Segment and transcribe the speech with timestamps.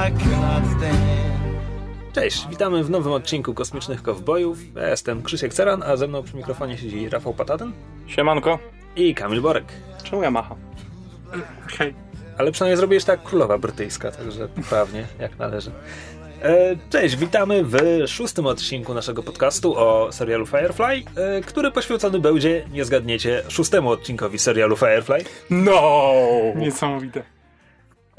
[0.00, 0.66] Stand.
[2.12, 4.58] Cześć, witamy w nowym odcinku Kosmicznych Kowbojów.
[4.76, 7.72] Ja jestem Krzysiek Ceran, a ze mną przy mikrofonie siedzi Rafał Pataten
[8.06, 8.58] Siemanko.
[8.96, 9.64] i Kamil Borek.
[10.02, 10.56] Czemu Yamaha?
[11.78, 11.94] Hej.
[12.38, 15.70] Ale przynajmniej zrobiłeś tak królowa brytyjska, także poprawnie, jak należy.
[16.42, 17.76] E, Cześć, witamy w
[18.06, 24.38] szóstym odcinku naszego podcastu o serialu Firefly, e, który poświęcony będzie, nie zgadniecie, szóstemu odcinkowi
[24.38, 25.24] serialu Firefly.
[25.50, 26.12] No!
[26.56, 27.22] Niesamowite.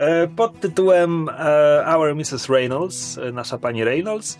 [0.02, 2.50] E, pod tytułem e, Our Mrs.
[2.50, 4.40] Reynolds, e, nasza pani Reynolds.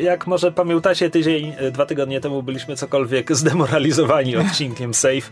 [0.00, 5.30] Jak może pamiętacie, tydzień, dwa tygodnie temu byliśmy cokolwiek zdemoralizowani odcinkiem Safe.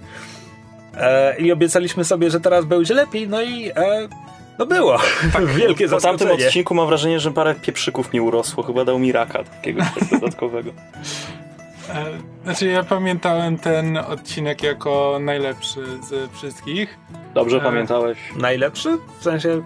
[1.38, 3.70] I obiecaliśmy sobie, że teraz będzie lepiej, no i
[4.58, 4.98] no było.
[5.58, 8.62] Wielkie Po tamtym odcinku mam wrażenie, że parę pieprzyków mi urosło.
[8.62, 10.70] Chyba dał mi raka takiego dodatkowego.
[11.88, 12.04] E,
[12.44, 16.98] Znaczy ja pamiętałem ten odcinek jako najlepszy ze wszystkich.
[17.34, 17.60] Dobrze E.
[17.60, 18.18] pamiętałeś.
[18.36, 18.98] Najlepszy?
[19.18, 19.62] W sensie...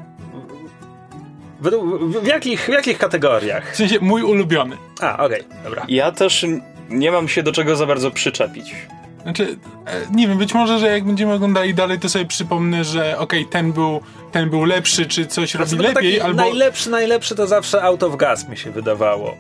[1.61, 3.73] W, w, w, jakich, w jakich kategoriach?
[3.73, 4.77] W sensie mój ulubiony.
[5.01, 5.85] A, okej, dobra.
[5.89, 6.47] Ja też
[6.89, 8.75] nie mam się do czego za bardzo przyczepić.
[9.23, 13.19] Znaczy, e, nie wiem, być może, że jak będziemy oglądali dalej, to sobie przypomnę, że
[13.19, 14.01] okej, ten był
[14.33, 16.37] ten był lepszy, czy coś robi Znaczy, no lepiej, taki albo...
[16.43, 19.37] Najlepszy, najlepszy to zawsze Out of Gas mi się wydawało.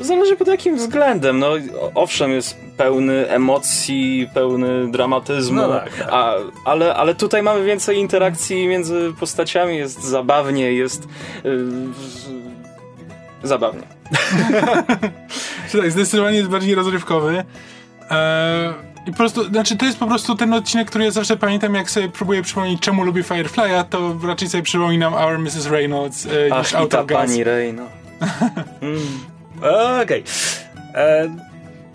[0.00, 1.38] Zależy pod jakim względem.
[1.38, 1.52] No,
[1.94, 6.08] owszem, jest pełny emocji, pełny dramatyzmu, No tak, tak.
[6.10, 6.34] A,
[6.64, 11.08] ale, ale tutaj mamy więcej interakcji między postaciami, jest zabawnie, jest
[11.44, 11.66] yy,
[13.42, 13.82] zabawnie.
[15.72, 17.44] Tak, zdecydowanie jest bardziej rozrywkowy.
[18.10, 18.72] Eee,
[19.06, 21.90] I po prostu, znaczy to jest po prostu ten odcinek, który ja zawsze pamiętam, jak
[21.90, 25.66] sobie próbuję przypomnieć, czemu lubię Firefly'a, to raczej sobie przypominam Our Mrs.
[25.66, 27.26] Reynolds e, niż Ach, i Out ta of Gas.
[27.26, 27.82] pani Rey, no.
[28.82, 28.98] Mm.
[30.02, 30.24] Okej.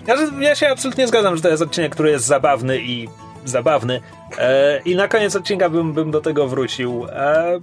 [0.07, 3.07] Że- Ja się absolutnie zgadzam, że to jest odcinek, który jest zabawny i
[3.45, 4.01] zabawny.
[4.37, 7.05] E, I na koniec odcinka bym, bym do tego wrócił.
[7.09, 7.59] E,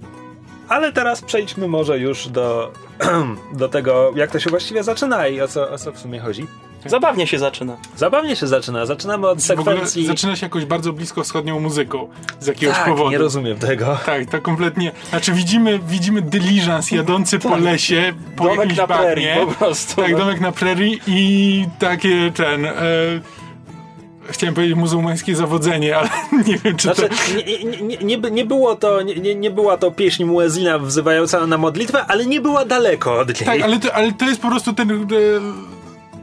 [0.69, 2.71] ale teraz przejdźmy może już do,
[3.53, 6.47] do tego, jak to się właściwie zaczyna i o co, o co w sumie chodzi.
[6.85, 7.77] Zabawnie się zaczyna.
[7.97, 8.85] Zabawnie się zaczyna.
[8.85, 10.05] Zaczynamy od sekwencji.
[10.05, 12.07] zaczyna się jakoś bardzo blisko wschodnią muzyką
[12.39, 13.11] z jakiegoś tak, powodu.
[13.11, 13.97] nie rozumiem tego.
[14.05, 14.91] Tak, to kompletnie.
[15.09, 19.37] Znaczy widzimy, widzimy dyliżans jadący po lesie, po Domek jakimś na bagnie.
[19.45, 20.01] po prostu.
[20.01, 20.17] Tak, no.
[20.17, 22.65] domek na prerii i takie ten.
[22.65, 22.71] E,
[24.29, 26.09] chciałem powiedzieć muzułmańskie zawodzenie, ale
[26.47, 27.15] nie wiem, czy Znaczy, to.
[27.37, 31.47] nie, nie, nie, nie, by- nie było to, nie, nie- była to pieśń muezina wzywająca
[31.47, 33.45] na modlitwę, ale nie była daleko od niej.
[33.45, 35.07] Tak, ale to, ale to jest po prostu ten.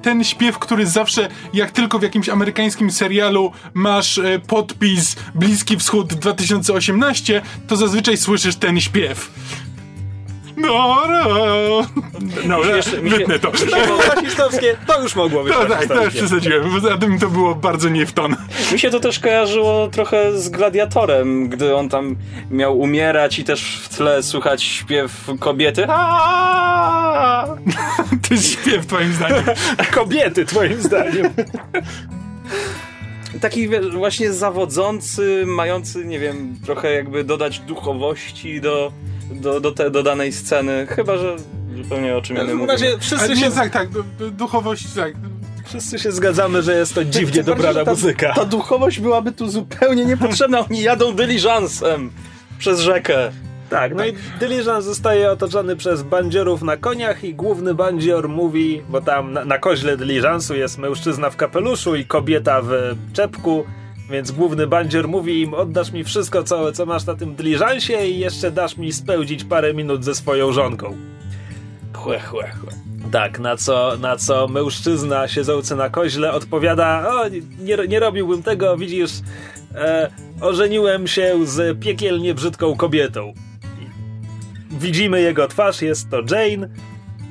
[0.02, 6.14] Ten śpiew, który zawsze, jak tylko w jakimś amerykańskim serialu masz e, podpis Bliski Wschód
[6.14, 9.30] 2018, to zazwyczaj słyszysz ten śpiew.
[10.60, 11.86] No, no,
[12.46, 13.50] no, Mi się jeszcze- mi się- wytnę to.
[13.50, 16.70] To było rasistowskie, to już mogło być tak, to już przesadziłem.
[16.70, 18.36] Poza tym to było bardzo nie w ton.
[18.72, 22.16] Mi się to też kojarzyło trochę z Gladiatorem, gdy on tam
[22.50, 25.86] miał umierać i też w tle słychać śpiew kobiety.
[28.30, 29.44] Jest śpiew, twoim zdaniem.
[29.90, 31.30] Kobiety, twoim zdaniem.
[33.40, 38.92] Taki właśnie zawodzący, mający, nie wiem, trochę jakby dodać duchowości do,
[39.30, 40.86] do, do, te, do danej sceny.
[40.90, 41.36] Chyba, że
[41.82, 42.72] zupełnie o czym innym W mówimy.
[42.72, 45.12] razie wszyscy się, tak, tak, du- du- duchowość, tak.
[45.64, 48.32] wszyscy się zgadzamy, że jest to dziwnie dobrana ta, muzyka.
[48.34, 50.58] Ta duchowość byłaby tu zupełnie niepotrzebna.
[50.70, 52.10] Oni jadą dyliżansem
[52.58, 53.30] przez rzekę.
[53.70, 59.00] Tak, no i dyliżans zostaje otoczony przez bandziorów na koniach i główny bandzior mówi, bo
[59.00, 62.72] tam na, na koźle dyliżansu jest mężczyzna w kapeluszu i kobieta w
[63.12, 63.64] czepku,
[64.10, 68.18] więc główny bandzior mówi im oddasz mi wszystko, co, co masz na tym dyliżansie i
[68.18, 70.96] jeszcze dasz mi spełdzić parę minut ze swoją żonką.
[71.94, 72.72] Chłe, chłe, chłe.
[73.12, 77.28] Tak, na co, na co mężczyzna siedzący na koźle odpowiada: O,
[77.58, 79.10] nie, nie robiłbym tego, widzisz,
[79.74, 80.10] e,
[80.40, 83.32] ożeniłem się z piekielnie brzydką kobietą.
[84.70, 86.68] Widzimy jego twarz, jest to Jane,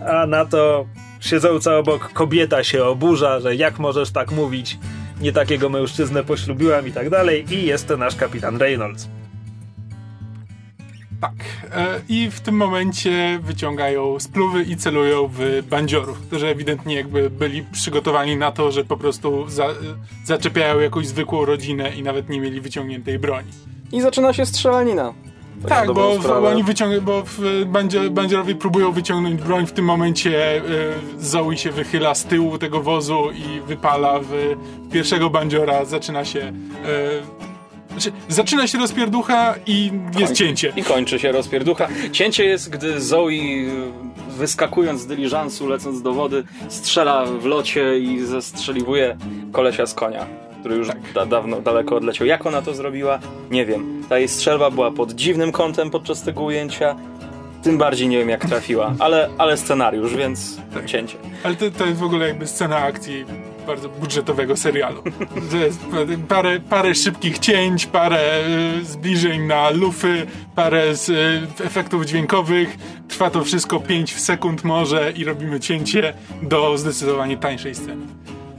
[0.08, 0.86] a na to
[1.20, 4.78] siedząca obok kobieta się oburza, że jak możesz tak mówić,
[5.22, 9.08] nie takiego mężczyznę poślubiłam i tak dalej, i jest to nasz kapitan Reynolds.
[11.22, 11.34] Tak.
[11.72, 17.64] E, I w tym momencie wyciągają spluwy i celują w bandziorów, którzy ewidentnie jakby byli
[17.64, 19.68] przygotowani na to, że po prostu za,
[20.26, 23.52] zaczepiają jakąś zwykłą rodzinę i nawet nie mieli wyciągniętej broni.
[23.92, 25.14] I zaczyna się strzelanina.
[25.68, 26.64] Tak, bo w, oni
[27.02, 29.66] bo w bandzie, bandzierowie próbują wyciągnąć broń.
[29.66, 30.62] W tym momencie e,
[31.20, 34.56] Zoe się wychyla z tyłu tego wozu i wypala w
[34.92, 35.86] pierwszego bandziora.
[35.86, 36.40] Zaczyna się.
[36.40, 37.40] E,
[37.92, 40.74] znaczy, zaczyna się rozpierducha i jest cięcie.
[40.76, 41.88] I kończy się rozpierducha.
[42.12, 43.30] Cięcie jest, gdy Zoe
[44.38, 49.18] wyskakując z dyliżansu, lecąc do wody, strzela w locie i zestrzeliwuje
[49.52, 50.26] kolesia z konia,
[50.60, 52.28] który już da, dawno daleko odleciał.
[52.28, 53.20] Jak ona to zrobiła?
[53.52, 54.04] Nie wiem.
[54.10, 56.96] Ta jej strzelba była pod dziwnym kątem podczas tego ujęcia.
[57.64, 60.86] tym bardziej nie wiem jak trafiła, ale, ale scenariusz, więc Tak.
[60.86, 61.18] cięcie.
[61.44, 63.26] Ale to, to jest w ogóle jakby scena akcji
[63.68, 65.04] bardzo budżetowego serialu.
[65.52, 65.80] To jest
[66.28, 68.42] parę, parę szybkich cięć, parę
[68.80, 72.78] y, zbliżeń na lufy, parę z, y, efektów dźwiękowych.
[73.08, 78.06] Trwa to wszystko 5 sekund może i robimy cięcie do zdecydowanie tańszej sceny.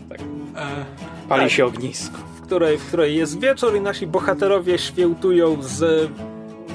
[0.08, 0.20] Tak.
[0.20, 0.84] E,
[1.30, 1.50] Pali Tak.
[1.50, 2.18] się ognisko.
[2.36, 6.10] w której, w której jest wieczór i nasi bohaterowie świętują z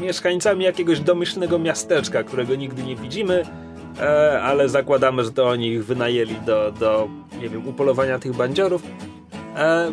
[0.01, 3.43] mieszkańcami jakiegoś domyślnego miasteczka, którego nigdy nie widzimy,
[3.99, 7.07] e, ale zakładamy, że to oni ich wynajęli do, do
[7.41, 8.81] nie wiem, upolowania tych bandziorów.
[9.57, 9.91] E,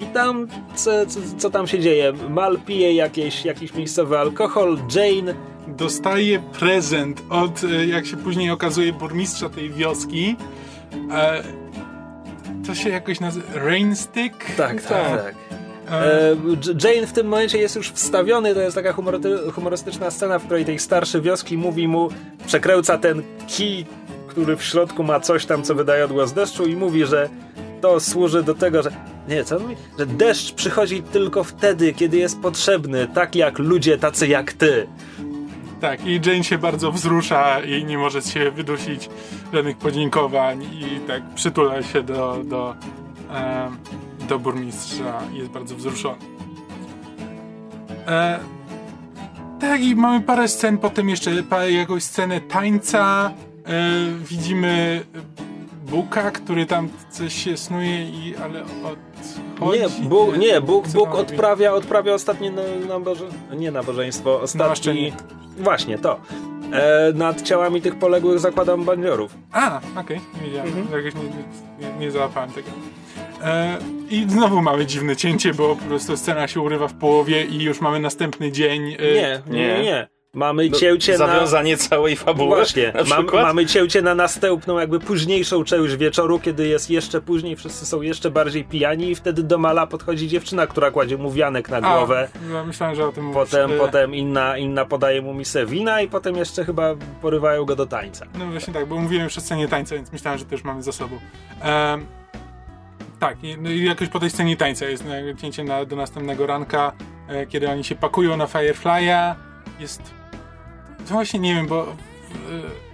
[0.00, 2.12] I tam, co, co, co tam się dzieje?
[2.30, 5.34] Mal pije jakieś, jakiś miejscowy alkohol, Jane
[5.68, 10.36] dostaje prezent od, y, jak się później okazuje, burmistrza tej wioski.
[12.66, 13.46] To się jakoś nazywa...
[13.54, 14.44] Rainstick?
[14.56, 15.24] Tak, tak, Tak.
[15.24, 15.34] tak.
[15.90, 16.36] E, E,
[16.94, 20.64] Jane w tym momencie jest już wstawiony, to jest taka humory- humorystyczna scena, w której
[20.64, 22.08] tej starszy wioski mówi mu,
[22.46, 23.86] przekręca ten kij,
[24.28, 27.28] który w środku ma coś tam, co wydaje odgłos deszczu i mówi, że
[27.80, 28.90] to służy do tego, że
[29.28, 29.76] nie, co on mówi?
[29.98, 34.86] Że deszcz przychodzi tylko wtedy, kiedy jest potrzebny, tak jak ludzie tacy jak ty.
[35.82, 39.10] Tak, i Jane się bardzo wzrusza i nie może się wydusić
[39.52, 42.74] żadnych podziękowań i tak przytula się do, do,
[43.30, 43.76] em,
[44.28, 46.18] do burmistrza i jest bardzo wzruszony.
[48.06, 48.38] E,
[49.60, 53.32] tak, i mamy parę scen, potem jeszcze pa, jakąś scenę tańca.
[53.66, 53.72] E,
[54.28, 55.04] widzimy
[55.86, 58.64] Buka, który tam coś się snuje, i, ale
[59.54, 59.80] odchodzi.
[59.80, 63.24] Nie, Bóg, nie, Bóg, Bóg odprawia, odprawia ostatnie na, naboże,
[63.56, 64.62] nie nabożeństwo, ostatni...
[64.62, 65.12] Namaszczenie.
[65.58, 66.20] Właśnie, to.
[66.72, 69.34] E, nad ciałami tych poległych zakładam bandziorów.
[69.52, 70.68] A, okej, nie wiedziałem.
[70.78, 71.04] Mhm.
[71.04, 71.30] Jakoś nie,
[71.86, 72.68] nie, nie załapałem tego.
[73.44, 73.78] E,
[74.10, 77.80] I znowu mamy dziwne cięcie, bo po prostu scena się urywa w połowie i już
[77.80, 78.82] mamy następny dzień.
[78.92, 79.82] E, Nie, nie, nie.
[79.82, 80.08] nie.
[80.34, 81.18] Mamy No, cięcie na...
[81.18, 82.56] Zawiązanie całej fabuły.
[82.56, 87.56] Właśnie, na mam, mamy cięcie na następną, jakby późniejszą część wieczoru, kiedy jest jeszcze później,
[87.56, 91.68] wszyscy są jeszcze bardziej pijani i wtedy do Mala podchodzi dziewczyna, która kładzie mu wianek
[91.68, 92.28] na A, głowę.
[92.52, 93.82] ja myślałem, że o tym Potem, mówisz.
[93.82, 97.86] E, potem inna, inna podaje mu misę wina i potem jeszcze chyba porywają go do
[97.86, 98.26] tańca.
[98.38, 100.92] No właśnie tak, bo mówiłem już o scenie tańca, więc myślałem, że już mamy za
[100.92, 101.18] sobą.
[103.18, 106.46] Tak, i, no i jakoś po tej scenie tańca jest e, cięcie na, do następnego
[106.46, 106.92] ranka,
[107.28, 109.34] e, kiedy oni się pakują na Firefly'a.
[109.80, 110.21] Jest...
[111.08, 111.86] To właśnie nie wiem, bo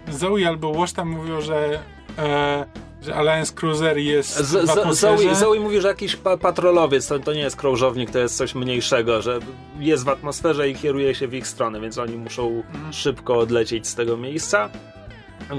[0.08, 1.82] e, Zoe albo Wash tam mówią, że,
[2.18, 2.66] e,
[3.02, 5.22] że Alliance Cruiser jest Z, atmosferze.
[5.22, 8.54] Zoe, Zoe mówi, że jakiś pa patrolowiec, to, to nie jest krążownik, to jest coś
[8.54, 9.38] mniejszego, że
[9.78, 13.94] jest w atmosferze i kieruje się w ich stronę, więc oni muszą szybko odlecieć z
[13.94, 14.70] tego miejsca.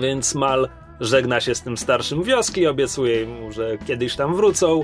[0.02, 0.70] Więc Mal
[1.00, 4.84] żegna się z tym starszym wioski, obiecuje mu, że kiedyś tam wrócą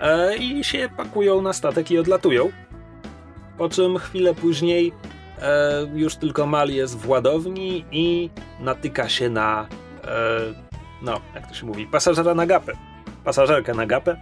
[0.00, 2.50] e, i się pakują na statek i odlatują.
[3.58, 4.92] Po czym chwilę później
[5.38, 8.30] e, już tylko Mal jest w ładowni i
[8.60, 9.68] natyka się na
[10.04, 10.66] e,
[11.02, 12.72] no, jak to się mówi, pasażera na gapę.
[13.24, 14.16] Pasażerkę na gapę.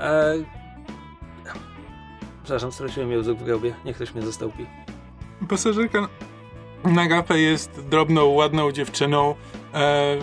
[0.00, 0.34] E...
[2.44, 3.74] Przepraszam, straciłem język w gębie.
[3.84, 4.66] Niech ktoś mnie zastąpi.
[5.48, 6.08] Pasażerka
[6.84, 9.34] na gapę jest drobną, ładną dziewczyną.
[9.74, 10.16] E,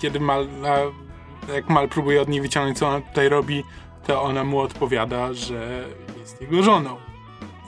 [0.00, 3.64] kiedy Mal, a, jak Mal próbuje od niej wyciągnąć, co ona tutaj robi,
[4.06, 5.84] to ona mu odpowiada, że
[6.18, 7.09] jest jego żoną.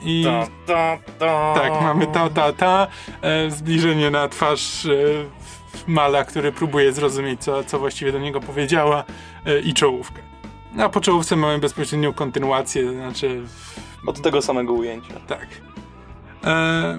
[0.05, 1.53] I Ta, ta, ta.
[1.55, 2.87] tak, mamy ta, ta, ta,
[3.21, 4.89] e, zbliżenie na twarz e,
[5.87, 9.03] Mala, który próbuje zrozumieć, co, co właściwie do niego powiedziała
[9.45, 10.21] e, i czołówkę.
[10.79, 13.41] A po czołówce mamy bezpośrednią kontynuację, to znaczy
[14.07, 15.13] Od tego samego ujęcia.
[15.27, 15.47] tak.
[16.43, 16.97] E,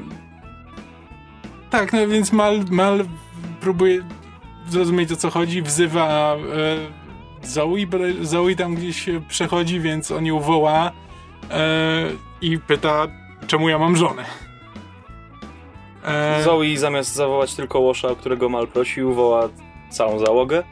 [1.70, 3.04] tak, no więc Mal, Mal
[3.61, 4.02] próbuje
[4.68, 7.87] zrozumieć o co chodzi, wzywa e, Zoe,
[8.23, 10.92] Zoe tam gdzieś przechodzi, więc on ją woła
[11.50, 12.11] e,
[12.46, 13.06] i pyta,
[13.46, 14.24] czemu ja mam żonę.
[16.04, 19.48] E, Zoe zamiast zawołać tylko Łosza, o którego Mal prosił, woła
[19.90, 20.62] całą załogę.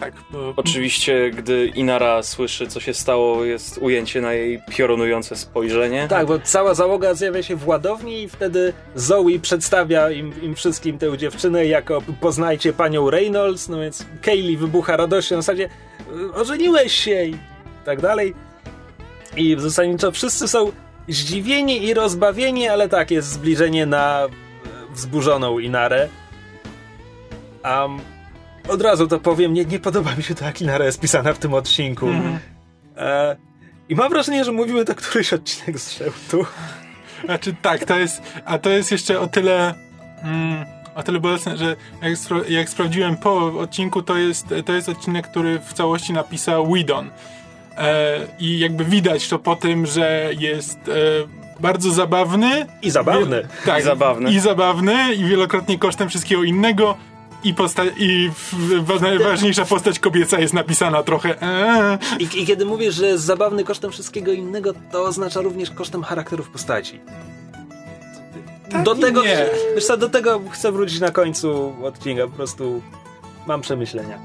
[0.00, 6.08] tak, bo, Oczywiście, gdy Inara słyszy, co się stało, jest ujęcie na jej piorunujące spojrzenie.
[6.08, 10.98] Tak, bo cała załoga zjawia się w ładowni i wtedy Zoe przedstawia im, im wszystkim
[10.98, 15.68] tę dziewczynę jako poznajcie panią Reynolds, no więc Kaylee wybucha radością w zasadzie
[16.30, 17.34] "Y, ożeniłeś się i
[17.84, 18.34] tak dalej.
[19.36, 20.72] I zasadniczo wszyscy są
[21.08, 24.28] zdziwieni i rozbawieni, ale tak, jest zbliżenie na e,
[24.94, 26.08] wzburzoną Inarę.
[27.64, 28.00] Um,
[28.68, 31.38] od razu to powiem, nie, nie podoba mi się to, jak Inara jest pisana w
[31.38, 32.08] tym odcinku.
[32.96, 33.36] E,
[33.88, 36.46] I mam wrażenie, że mówimy to któryś odcinek z Szełtu.
[37.24, 39.74] Znaczy tak, to jest, a to jest jeszcze o tyle
[40.22, 44.88] mm, o tyle bolesne, że jak, spra- jak sprawdziłem po odcinku, to jest, to jest
[44.88, 47.10] odcinek, który w całości napisał Whedon.
[47.80, 50.92] E, I jakby widać to po tym, że jest e,
[51.60, 52.66] bardzo zabawny.
[52.82, 53.48] I zabawny.
[53.66, 54.30] Tak, I zabawny.
[54.32, 56.96] I zabawny, i wielokrotnie kosztem wszystkiego innego.
[57.44, 61.42] I, posta- i w- w- najważniejsza postać kobieca jest napisana trochę.
[61.42, 61.98] Eee.
[62.18, 66.50] I, I kiedy mówisz, że jest zabawny kosztem wszystkiego innego, to oznacza również kosztem charakterów
[66.50, 67.00] postaci.
[68.84, 69.46] do i tego, nie.
[69.74, 72.82] wiesz co, do tego chcę wrócić na końcu odcinka, po prostu
[73.46, 74.18] mam przemyślenia.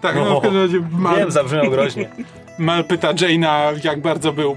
[0.00, 2.08] Tak, no, w każdym razie Mal, Wiem, zabrzmiał groźnie.
[2.58, 4.56] Mal pyta Jane'a, jak bardzo był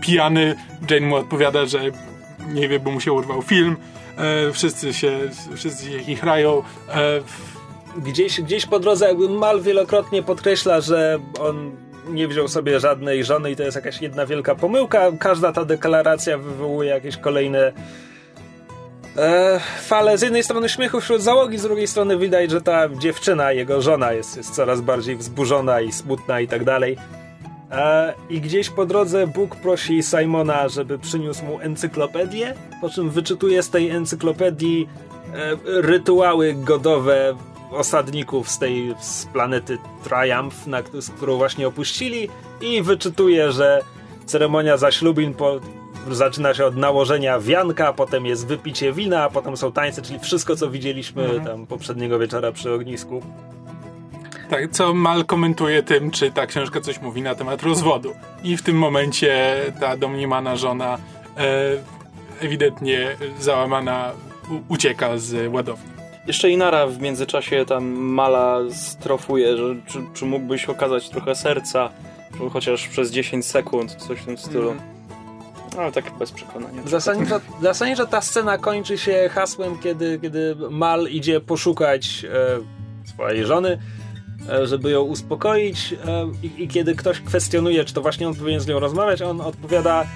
[0.00, 0.56] pijany.
[0.90, 1.80] Jane mu odpowiada, że
[2.54, 3.76] nie wie, bo mu się urwał film.
[4.16, 5.18] E, wszyscy się,
[5.56, 6.62] wszyscy się chichrają.
[6.88, 7.20] E,
[7.96, 11.70] Gdzieś, gdzieś po drodze jakby Mal wielokrotnie podkreśla, że on
[12.08, 15.12] nie wziął sobie żadnej żony i to jest jakaś jedna wielka pomyłka.
[15.18, 17.72] Każda ta deklaracja wywołuje jakieś kolejne
[19.16, 20.18] e, fale.
[20.18, 24.12] Z jednej strony śmiechu wśród załogi, z drugiej strony widać, że ta dziewczyna, jego żona
[24.12, 26.96] jest, jest coraz bardziej wzburzona i smutna i tak dalej.
[28.30, 33.70] I gdzieś po drodze Bóg prosi Simona, żeby przyniósł mu encyklopedię, po czym wyczytuje z
[33.70, 34.88] tej encyklopedii
[35.34, 37.36] e, rytuały godowe
[37.70, 42.28] osadników z tej z planety Triumph, na, z którą właśnie opuścili
[42.60, 43.82] i wyczytuje, że
[44.26, 45.60] ceremonia zaślubin po,
[46.10, 50.56] zaczyna się od nałożenia wianka, potem jest wypicie wina, a potem są tańce, czyli wszystko,
[50.56, 53.22] co widzieliśmy tam poprzedniego wieczora przy ognisku.
[54.50, 58.12] Tak, co Mal komentuje tym, czy ta książka coś mówi na temat rozwodu.
[58.44, 60.98] I w tym momencie ta domniemana żona
[61.36, 61.40] e,
[62.40, 64.12] ewidentnie załamana
[64.50, 65.90] u- ucieka z ładowni.
[66.26, 71.90] Jeszcze Inara w międzyczasie tam Mala strofuje, że czy, czy mógłbyś okazać trochę serca,
[72.52, 74.74] chociaż przez 10 sekund, coś w tym stylu.
[75.78, 76.82] Ale tak bez przekonania.
[76.86, 82.24] Zasadniczo, zasadniczo ta scena kończy się hasłem, kiedy, kiedy Mal idzie poszukać
[83.04, 83.78] e, swojej żony,
[84.64, 88.80] żeby ją uspokoić e, i, kiedy ktoś kwestionuje, czy to właśnie on powinien z nią
[88.80, 90.06] rozmawiać, on odpowiada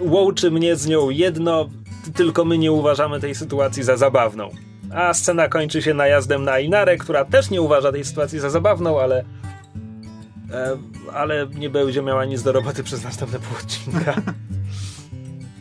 [0.00, 1.68] łączy mnie z nią jedno,
[2.14, 4.50] tylko my nie uważamy tej sytuacji za zabawną.
[4.94, 9.00] A scena kończy się najazdem na Inarę, która też nie uważa tej sytuacji za zabawną,
[9.00, 9.24] ale
[10.50, 10.76] e,
[11.12, 14.14] ale nie będzie miała nic do roboty przez następne pół odcinka.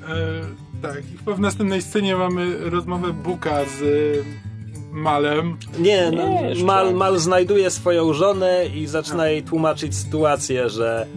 [0.10, 0.42] E,
[0.82, 4.55] tak, i w następnej scenie mamy rozmowę Buka z e,
[4.96, 5.58] Malem.
[5.80, 6.64] Nie, no, Nie.
[6.64, 11.08] Mal, Mal znajduje swoją żonę i zaczyna jej tłumaczyć sytuację, że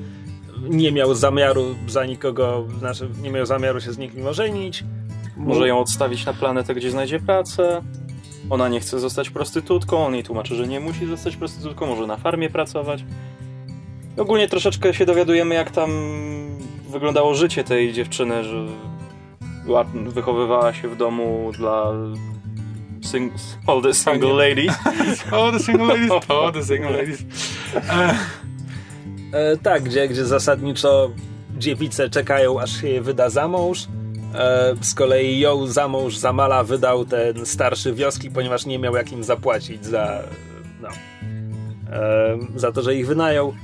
[0.62, 4.84] nie miał zamiaru za nikogo, znaczy nie miał zamiaru się z nikim ożenić.
[5.36, 7.82] Może ją odstawić na planetę, gdzie znajdzie pracę.
[8.50, 12.16] Ona nie chce zostać prostytutką, on jej tłumaczy, że nie musi zostać prostytutką, może na
[12.16, 13.04] farmie pracować.
[14.16, 15.90] Ogólnie troszeczkę się dowiadujemy, jak tam
[16.88, 18.66] wyglądało życie tej dziewczyny, że
[19.94, 21.92] wychowywała się w domu dla
[23.08, 23.32] sing,
[23.66, 24.72] all the single ladies.
[25.32, 26.10] O, the single ladies!
[26.28, 27.24] O, the single ladies!
[29.32, 31.10] E, tak, gdzie, gdzie zasadniczo
[31.58, 33.88] dziewice czekają, aż się je wyda za mąż.
[34.34, 38.96] E, z kolei ją za mąż za Mala wydał ten starszy wioski, ponieważ nie miał
[38.96, 40.22] jak im zapłacić za,
[40.80, 40.88] no,
[41.92, 43.54] e, za to, że ich wynajął.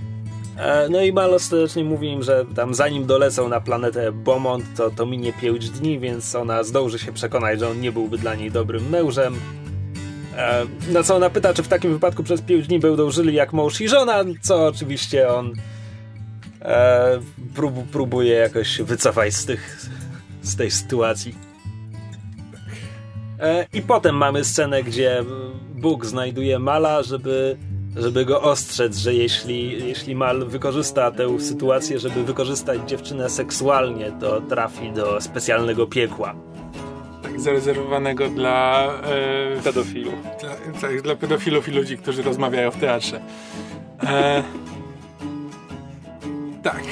[0.59, 4.91] E, no i Mal ostatecznie mówi im, że tam zanim dolecą na planetę Beaumont, to,
[4.91, 8.51] to minie 5 dni, więc ona zdąży się przekonać, że on nie byłby dla niej
[8.51, 9.35] dobrym mężem.
[10.37, 13.53] E, Na co ona pyta, czy w takim wypadku przez 5 dni będą żyli jak
[13.53, 15.53] mąż i żona, co oczywiście on
[16.63, 17.21] e,
[17.55, 19.87] prób, próbuje jakoś wycofać z, tych,
[20.43, 21.35] z tej sytuacji.
[23.73, 25.25] I potem mamy scenę, gdzie
[25.75, 27.57] Bóg znajduje Mala, żeby,
[27.97, 34.41] żeby go ostrzec, że jeśli, jeśli Mal wykorzysta tę sytuację, żeby wykorzystać dziewczynę seksualnie, to
[34.41, 36.35] trafi do specjalnego piekła.
[37.23, 38.85] tak, zarezerwowanego dla,
[39.57, 40.15] e, Pedofilów.
[40.41, 43.21] dla, tak, dla pedofilów i ludzi, którzy rozmawiają w teatrze.
[44.03, 44.43] E,
[46.63, 46.83] tak,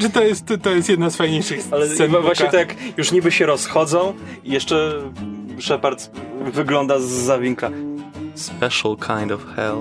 [0.00, 3.32] że to jest, to jest jedna z fajniejszych Ale scen wa- właśnie tak, już niby
[3.32, 4.92] się rozchodzą i jeszcze
[5.60, 6.10] Shepard
[6.52, 7.70] wygląda z zawinkla.
[8.34, 9.76] Special kind of hell.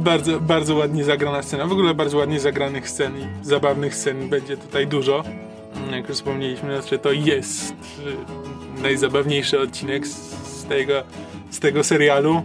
[0.00, 1.66] Bardzo, bardzo ładnie zagrana scena.
[1.66, 5.24] W ogóle bardzo ładnie zagranych scen i zabawnych scen będzie tutaj dużo.
[5.76, 7.72] Mm, Jak już wspomnieliśmy, znaczy to jest
[8.78, 11.02] y, najzabawniejszy odcinek z, tego,
[11.50, 12.42] z tego serialu.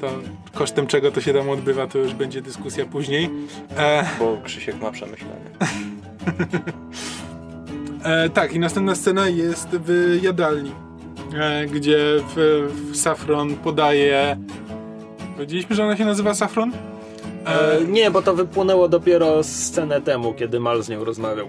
[0.00, 0.10] To
[0.54, 3.30] kosztem czego to się tam odbywa, to już będzie dyskusja później.
[3.76, 5.36] E, Bo Krzysiek ma przemyślenia.
[8.04, 10.72] E, tak, i następna scena jest w jadalni,
[11.34, 11.98] e, gdzie
[12.36, 14.36] w, w Safron podaje.
[15.34, 16.72] Powiedzieliśmy, że ona się nazywa Safron?
[17.46, 21.48] E, nie, bo to wypłynęło dopiero scenę temu, kiedy Mal z nią rozmawiał.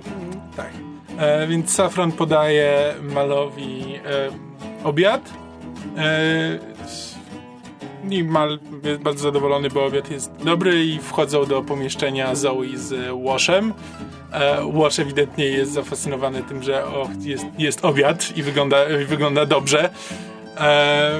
[0.57, 0.71] tak.
[1.17, 4.29] E, więc Safron podaje Malowi e,
[4.87, 5.29] obiad.
[5.97, 6.59] E,
[8.09, 12.95] i Mal jest bardzo zadowolony, bo obiad jest dobry i wchodzą do pomieszczenia Zoe z
[13.25, 13.73] Washem.
[14.31, 19.89] E, Wash ewidentnie jest zafascynowany tym, że o, jest, jest obiad i wygląda, wygląda dobrze.
[20.57, 21.19] E,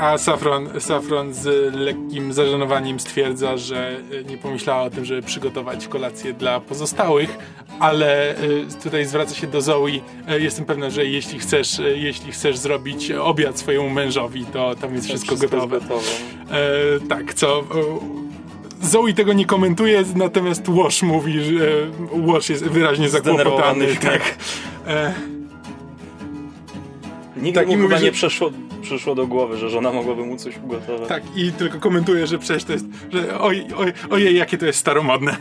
[0.00, 3.96] a Safron, Safron z lekkim zażenowaniem stwierdza, że
[4.30, 7.38] nie pomyślała o tym, żeby przygotować kolację dla pozostałych,
[7.80, 8.36] ale e,
[8.82, 9.86] tutaj zwraca się do Zoe.
[10.28, 14.94] E, jestem pewna, że jeśli chcesz, e, jeśli chcesz zrobić obiad swojemu mężowi, to tam
[14.94, 15.76] jest wszystko, Wszystko gotowe.
[15.76, 16.06] jest gotowe.
[16.50, 17.60] E, tak, co.
[17.60, 17.64] E,
[18.82, 23.86] Zoe tego nie komentuje, natomiast Wash mówi, że e, Wash jest wyraźnie zakłopotany.
[23.86, 24.00] Tak.
[24.02, 24.38] śmiech.
[24.86, 25.14] E,
[27.36, 28.50] Nigdy Tak, mu mówi, chyba że- nie przeszło,
[28.86, 31.08] przyszło do głowy, że żona mogłaby mu coś ugotować.
[31.08, 34.78] tak, i tylko komentuje, że przecież to jest, że oj, oj, ojej, jakie to jest
[34.78, 35.36] staromodne.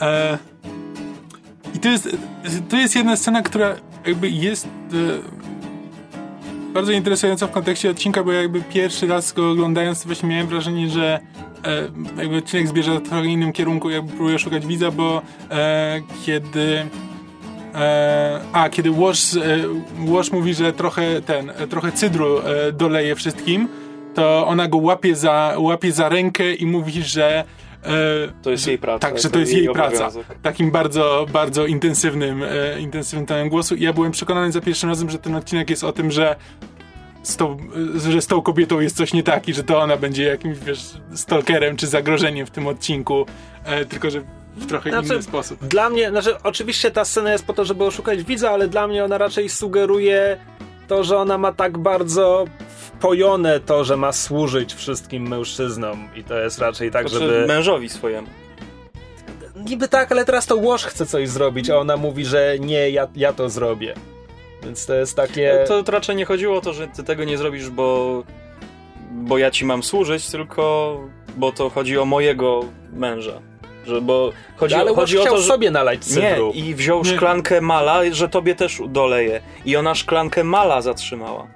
[0.00, 0.38] E,
[1.74, 2.16] I to jest,
[2.68, 4.68] to jest jedna scena, która jakby jest e,
[6.72, 11.20] bardzo interesująca w kontekście odcinka, bo jakby pierwszy raz go oglądając, właśnie miałem wrażenie, że
[11.64, 11.82] e,
[12.22, 16.86] jakby odcinek zbierze w trochę innym kierunku, jakby próbuje szukać widza, bo e, kiedy
[18.52, 23.68] a, kiedy Wash, e, mówi, że trochę ten, e, trochę cydru e, doleje wszystkim,
[24.14, 27.44] to ona go łapie za, łapie za rękę i mówi, że
[27.84, 27.88] e,
[28.42, 29.08] To jest jej praca.
[29.08, 29.94] tak, że to jest jej praca.
[30.06, 30.26] obowiązek.
[30.42, 33.74] Takim bardzo, bardzo intensywnym, e, intensywnym tonem głosu.
[33.74, 36.36] I ja byłem przekonany za pierwszym razem, że ten odcinek jest o tym, że
[37.22, 37.56] z tą,
[38.06, 40.58] e, że z tą kobietą jest coś nie tak i że to ona będzie jakimś,
[40.58, 43.26] wiesz, stalkerem czy zagrożeniem w tym odcinku,
[43.64, 44.22] e, tylko że
[44.60, 45.64] w trochę Znaczy, inny sposób.
[45.66, 49.04] Dla mnie, znaczy oczywiście ta scena jest po to, żeby oszukać widza, ale dla mnie
[49.04, 50.38] ona raczej sugeruje
[50.88, 56.38] to, że ona ma tak bardzo wpojone to, że ma służyć wszystkim mężczyznom i to
[56.38, 57.46] jest raczej tak, Znaczy, żeby...
[57.46, 58.28] mężowi swojemu.
[59.56, 63.08] Niby tak, ale teraz to Łoż chce coś zrobić, a ona mówi, że nie, ja,
[63.16, 63.94] ja to zrobię.
[64.62, 65.64] Więc to jest takie...
[65.68, 68.22] To, to raczej nie chodziło o to, że ty tego nie zrobisz, bo,
[69.10, 70.96] bo ja ci mam służyć, tylko
[71.36, 73.40] bo to chodzi o mojego męża.
[73.86, 75.48] Że, bo chodzi, ale Łoż chodzi o chciał to, że...
[75.48, 76.52] sobie nalać Nie, cydru.
[76.54, 77.04] i wziął Nie.
[77.16, 79.40] szklankę mala, że tobie też doleje.
[79.64, 81.46] I ona szklankę mala zatrzymała.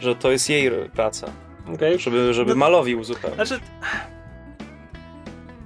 [0.00, 1.26] Że to jest jej praca.
[1.74, 1.98] Okej.
[1.98, 3.34] Żeby, żeby No- malowi uzupełnić.
[3.48, 3.60] Znaczy.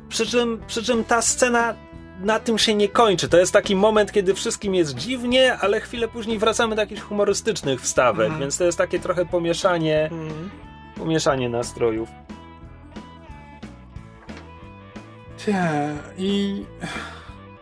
[0.08, 1.74] Przy czym, przy czym ta scena
[2.20, 3.28] na tym się nie kończy.
[3.28, 7.80] To jest taki moment, kiedy wszystkim jest dziwnie, ale chwilę później wracamy do jakichś humorystycznych
[7.80, 8.40] wstawek, Mhm.
[8.40, 10.50] więc to jest takie trochę pomieszanie, Mhm.
[10.98, 12.08] pomieszanie nastrojów.
[15.44, 16.64] Tak, i...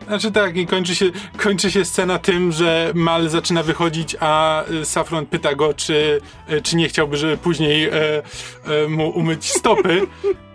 [0.07, 1.05] Znaczy tak, i kończy się,
[1.37, 6.61] kończy się scena tym, że Mal zaczyna wychodzić, a y, Safron pyta go, czy, y,
[6.61, 7.91] czy nie chciałby, żeby później e,
[8.83, 10.01] e, mu umyć stopy,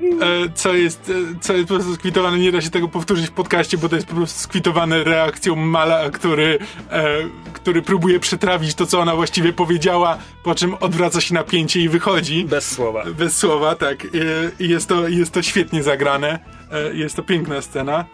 [0.02, 3.30] e, co, jest, e, co jest po prostu skwitowane, nie da się tego powtórzyć w
[3.32, 6.58] podcaście, bo to jest po prostu skwitowane reakcją Mala, który,
[6.90, 7.04] e,
[7.52, 12.44] który próbuje przetrawić to, co ona właściwie powiedziała, po czym odwraca się napięcie i wychodzi.
[12.44, 13.04] Bez słowa.
[13.18, 14.04] Bez słowa, tak.
[14.04, 16.38] I- I jest to, jest to świetnie zagrane.
[16.72, 18.04] E, Jest to piękna scena.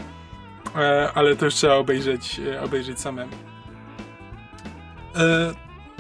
[0.77, 3.33] E, Ale to już trzeba obejrzeć, e, obejrzeć samemu.
[5.17, 5.55] E,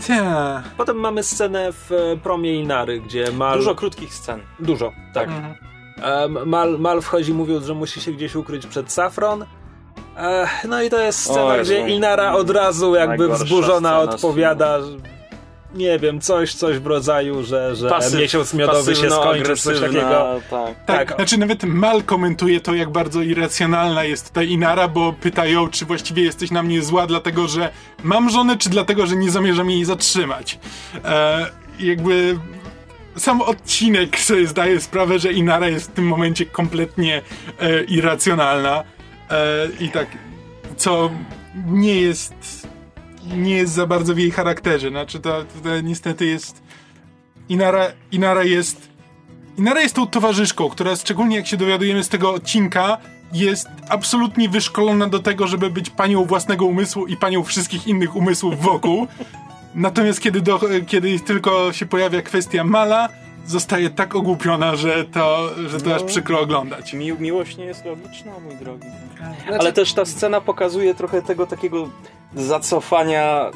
[0.08, 0.62] ta.
[0.76, 3.58] Potem mamy scenę w e, promie Inary, gdzie Mal...
[3.58, 4.40] Dużo krótkich scen.
[4.60, 5.28] Dużo, tak.
[5.28, 5.54] Mhm.
[6.48, 9.44] Mal, Mal wchodzi mówiąc, że musi się gdzieś ukryć przed Safron.
[10.16, 15.13] E, no i to jest scena, O gdzie Inara od razu jakby wzburzona odpowiada, że-
[15.74, 20.40] nie wiem, coś, coś w rodzaju, że, że Pasyw- miesiąc miodowy się skończy, coś takiego.
[20.50, 20.74] Tak.
[20.86, 21.16] Tak, Tak.
[21.16, 26.22] znaczy nawet Mal komentuje to, jak bardzo irracjonalna jest tutaj Inara, bo pytają, czy właściwie
[26.22, 27.70] jesteś na mnie zła, dlatego że
[28.02, 30.58] mam żonę, czy dlatego, że nie zamierzam jej zatrzymać.
[31.04, 31.46] E,
[31.80, 32.38] jakby
[33.16, 37.22] sam odcinek sobie zdaje sprawę, że Inara jest w tym momencie kompletnie
[37.60, 38.84] e, irracjonalna
[39.30, 40.06] e, i tak,
[40.76, 41.10] co
[41.66, 42.34] nie jest
[43.26, 44.88] nie jest za bardzo w jej charakterze.
[44.88, 46.62] Znaczy to, to niestety jest
[47.48, 48.94] Inara, Inara jest
[49.58, 52.98] Inara jest tą towarzyszką, która szczególnie jak się dowiadujemy z tego odcinka,
[53.32, 58.62] jest absolutnie wyszkolona do tego, żeby być panią własnego umysłu i panią wszystkich innych umysłów
[58.62, 59.06] wokół.
[59.74, 63.08] Natomiast kiedy, do, kiedy tylko się pojawia kwestia Mala,
[63.46, 65.96] zostaje tak ogłupiona, że to, że to No.
[65.96, 66.92] aż przykro oglądać.
[66.92, 68.88] Mi, miłość nie jest logiczna, mój drogi.
[69.46, 71.88] Znaczy, Ale też ta scena pokazuje trochę tego takiego
[72.34, 73.50] zacofania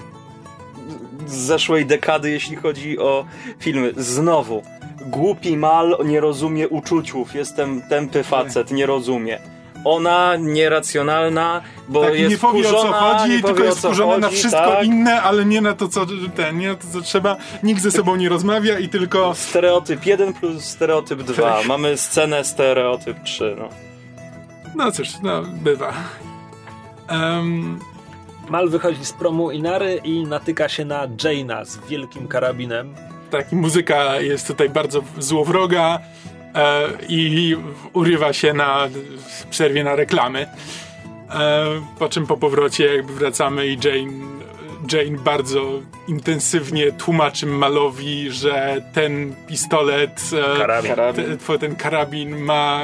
[1.27, 3.24] z zeszłej dekady, jeśli chodzi o
[3.59, 3.92] filmy.
[3.96, 4.62] Znowu,
[5.07, 9.38] głupi mal nie rozumie uczuciów, jestem tępy facet, nie rozumie.
[9.85, 14.19] Ona nieracjonalna, bo Tak, jest nie powie o co wkurzona, chodzi, nie tylko jest wkurzona
[14.19, 14.85] na chodzi, wszystko tak.
[14.85, 17.37] inne, ale nie na to, co ten, nie na to, co trzeba.
[17.62, 19.35] Nikt ze sobą nie rozmawia i tylko.
[19.35, 21.61] Stereotyp 1 plus stereotyp 2.
[21.67, 23.57] Mamy scenę stereotyp 3.
[23.59, 23.69] No.
[24.77, 25.93] No cóż, no, bywa.
[27.09, 27.79] Em,
[28.49, 32.95] Mal wychodzi z promu Inary i natyka się na Jaina z wielkim karabinem.
[33.31, 35.99] taki muzyka jest tutaj bardzo złowroga
[37.09, 37.57] i
[37.93, 38.89] urywa się na
[39.51, 40.47] przerwie na reklamy.
[41.31, 41.65] E,
[41.99, 44.39] po czym po powrocie jakby wracamy i Jane
[44.93, 50.95] Jane bardzo intensywnie tłumaczy Malowi, że ten pistolet, e, Karabin.
[51.15, 52.83] Ten, ten karabin ma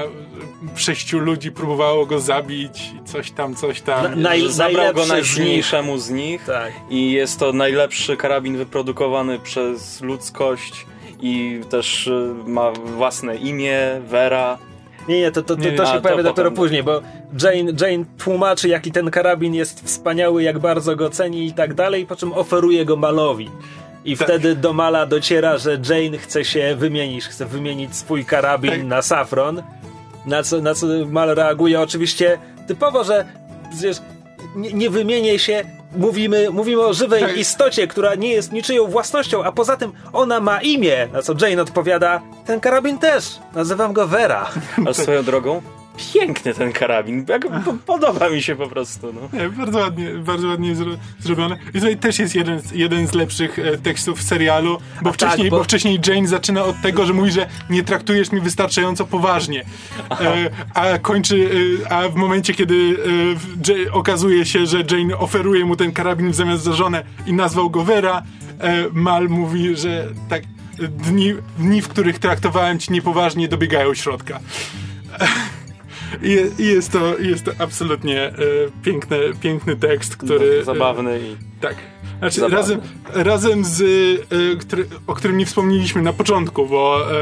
[0.76, 4.02] sześciu ludzi próbowało go zabić, coś tam, coś tam.
[4.02, 6.72] Na, naj, zabrał go najsilniejszemu z nich tak.
[6.90, 10.86] i jest to najlepszy karabin wyprodukowany przez ludzkość
[11.24, 14.58] i też e, ma własne imię, Vera.
[15.08, 16.54] Nie, nie, to, to, to, to się a, pojawia to dopiero potem...
[16.54, 17.02] później, bo
[17.42, 22.06] Jane, Jane tłumaczy, jaki ten karabin jest wspaniały, jak bardzo go ceni i tak dalej,
[22.06, 23.50] po czym oferuje go Malowi.
[24.04, 24.28] I tak.
[24.28, 28.84] wtedy do Mala dociera, że Jane chce się wymienić, chce wymienić swój karabin tak.
[28.84, 29.62] na safron,
[30.26, 33.24] na co, na co Mal reaguje oczywiście typowo, że
[33.70, 33.96] przecież
[34.56, 35.64] nie, nie wymienię się,
[35.96, 40.60] mówimy, mówimy o żywej istocie, która nie jest niczyją własnością, a poza tym ona ma
[40.60, 41.08] imię.
[41.12, 44.50] Na co Jane odpowiada, ten karabin też, nazywam go Vera.
[44.88, 45.62] A swoją drogą,
[45.96, 47.26] piękny ten karabin.
[47.86, 49.12] Podoba mi się po prostu.
[49.12, 49.38] No.
[49.38, 51.56] Nie, bardzo ładnie, bardzo ładnie zro zrobione.
[51.70, 55.50] I tutaj też jest jeden, jeden z lepszych e, tekstów w serialu, bo wcześniej, tak,
[55.50, 55.56] bo...
[55.56, 55.64] bo...
[55.64, 59.64] wcześniej Jane zaczyna od tego, że mówi, że nie traktujesz mnie wystarczająco poważnie.
[60.10, 61.50] E, a kończy,
[61.84, 62.96] e, a w momencie, kiedy
[63.88, 67.70] e, okazuje się, że Jane oferuje mu ten karabin w zamiast za żonę i nazwał
[67.70, 68.22] go Vera,
[68.58, 70.42] e, Mal mówi, że tak
[70.88, 74.40] dni, dni, w których traktowałem ci niepoważnie, dobiegają środka.
[76.22, 78.32] I, i jest, to, jest to absolutnie e,
[78.82, 80.58] piękny, piękny tekst, który...
[80.58, 81.36] No, zabawny i...
[81.60, 81.76] Tak.
[82.18, 82.80] Znaczy, razem,
[83.14, 87.12] razem z, e, który, o którym nie wspomnieliśmy na początku, bo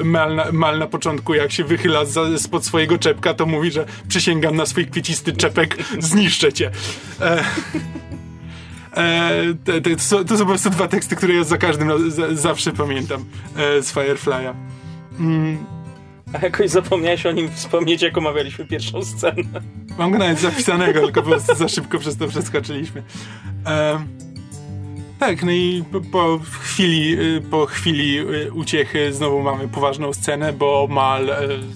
[0.00, 3.70] e, Mal, na, Mal na początku, jak się wychyla za, spod swojego czepka, to mówi,
[3.70, 6.70] że przysięgam na swój kwiecisty czepek, zniszczę cię.
[7.20, 7.44] E,
[8.96, 11.90] E, te, te, to, są, to, są, po prostu dwa teksty, które ja za każdym
[11.90, 13.24] razem zawsze pamiętam
[13.56, 14.54] e, z Firefly'a.
[15.18, 15.75] Mm.
[16.36, 19.42] A jakoś zapomniałeś o nim wspomnieć, jak omawialiśmy pierwszą scenę.
[19.98, 23.02] Mam go nawet zapisanego, tylko po prostu za szybko przez to przeskoczyliśmy.
[25.18, 30.52] tak, no i po, po, chwili, y, po chwili y, uciechy znowu mamy poważną scenę,
[30.52, 31.32] bo Mal y,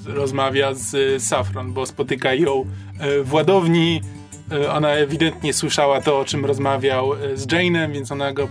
[0.07, 2.65] rozmawia z Safron, bo spotyka ją
[3.25, 4.01] w ładowni,
[4.73, 8.49] ona ewidentnie słyszała to, o czym rozmawiał e, z Jane'em, więc ona go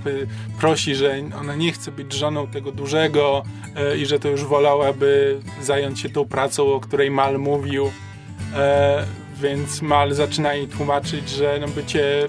[0.60, 3.44] prosi, że ona nie chce być żoną tego dużego
[3.76, 7.92] e, i że to już wolałaby zająć się tą pracą, o której Mal mówił.
[9.42, 12.28] Więc Mal zaczyna jej tłumaczyć, że no bycie,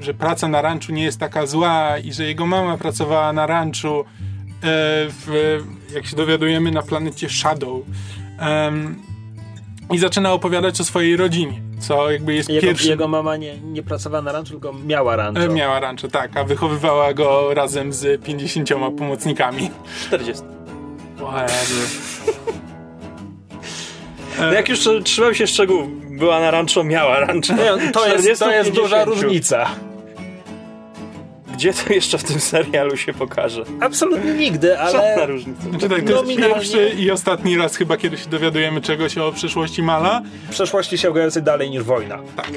[0.00, 4.04] że praca na ranczu nie jest taka zła i że jego mama pracowała na ranczu
[4.62, 5.58] w,
[5.94, 7.82] jak się dowiadujemy na planecie Shadow.
[9.90, 12.88] I zaczyna opowiadać o swojej rodzinie co jakby jest jego, pierwszy...
[12.88, 15.42] Jego mama nie, nie pracowała na ranczu, tylko miała rancho.
[15.42, 19.70] E, miała rancho, tak, a wychowywała go razem z 50 pomocnikami.
[20.06, 20.44] 40.
[21.20, 21.32] O
[24.40, 25.88] no jak już trzymał się szczegółów,
[26.18, 27.54] była na rancho, miała rancho.
[27.92, 29.70] To jest, to jest duża różnica.
[31.60, 33.64] Gdzie to jeszcze w tym serialu się pokaże?
[33.80, 34.92] Absolutnie nigdy, ale...
[34.92, 35.62] Żadna różnica.
[35.62, 39.82] Znaczy tak, to jest pierwszy i ostatni raz chyba, kiedy się dowiadujemy czegoś o przeszłości
[39.82, 40.22] Mala.
[40.50, 42.18] Przeszłości sięgającej dalej niż wojna.
[42.36, 42.50] Tak.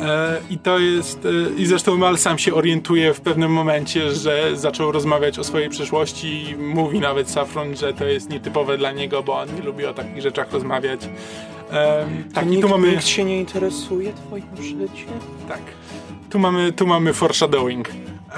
[0.00, 1.26] E, I to jest...
[1.26, 5.68] E, I zresztą Mal sam się orientuje w pewnym momencie, że zaczął rozmawiać o swojej
[5.68, 9.86] przeszłości i mówi nawet Safron, że to jest nietypowe dla niego, bo on nie lubi
[9.86, 11.00] o takich rzeczach rozmawiać.
[11.72, 12.90] E, tak, nikt, i tu mamy...
[12.90, 15.08] Nikt się nie interesuje twoim życiem?
[15.48, 15.62] Tak.
[16.30, 17.88] Tu mamy, tu mamy foreshadowing.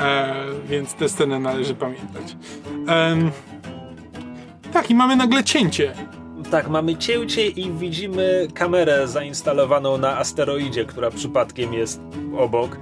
[0.01, 0.35] E,
[0.69, 2.37] więc tę scenę należy pamiętać.
[2.89, 3.17] E,
[4.73, 5.93] tak, i mamy nagle cięcie.
[6.51, 12.01] Tak, mamy cięcie i widzimy kamerę zainstalowaną na asteroidzie, która przypadkiem jest
[12.39, 12.79] obok.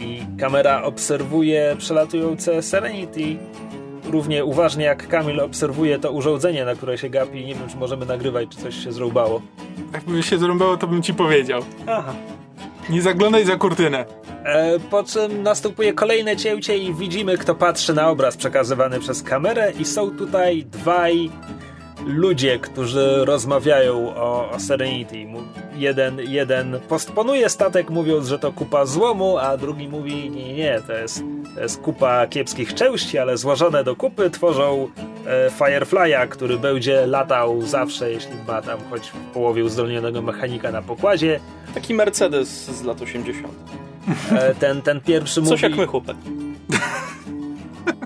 [0.00, 3.36] I kamera obserwuje przelatujące Serenity.
[4.10, 7.44] Równie uważnie jak Kamil obserwuje to urządzenie, na które się gapi.
[7.46, 9.42] Nie wiem, czy możemy nagrywać, czy coś się zrąbało.
[9.92, 11.62] Jakby się zrąbało, to bym ci powiedział.
[11.86, 12.14] Aha.
[12.90, 14.04] Nie zaglądaj za kurtynę.
[14.44, 19.72] E, po czym następuje kolejne cięcie i widzimy, kto patrzy na obraz przekazywany przez kamerę
[19.78, 21.30] i są tutaj dwaj
[22.06, 25.26] ludzie, którzy rozmawiają o, o Serenity.
[25.76, 30.92] Jeden, jeden postponuje statek mówiąc, że to kupa złomu, a drugi mówi nie, nie, to
[30.92, 31.22] jest,
[31.54, 34.88] to jest kupa kiepskich części, ale złożone do kupy tworzą
[35.26, 40.82] e, Firefly'a, który będzie latał zawsze, jeśli ma tam choć w połowie uzdolnionego mechanika na
[40.82, 41.40] pokładzie.
[41.74, 43.48] Taki Mercedes z lat 80.
[44.32, 45.50] E, ten, ten pierwszy mówi...
[45.50, 46.16] Coś jak my chłopak.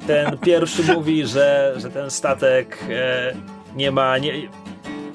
[0.07, 4.19] Ten pierwszy mówi, że, że ten statek e, nie ma...
[4.19, 4.49] Nie,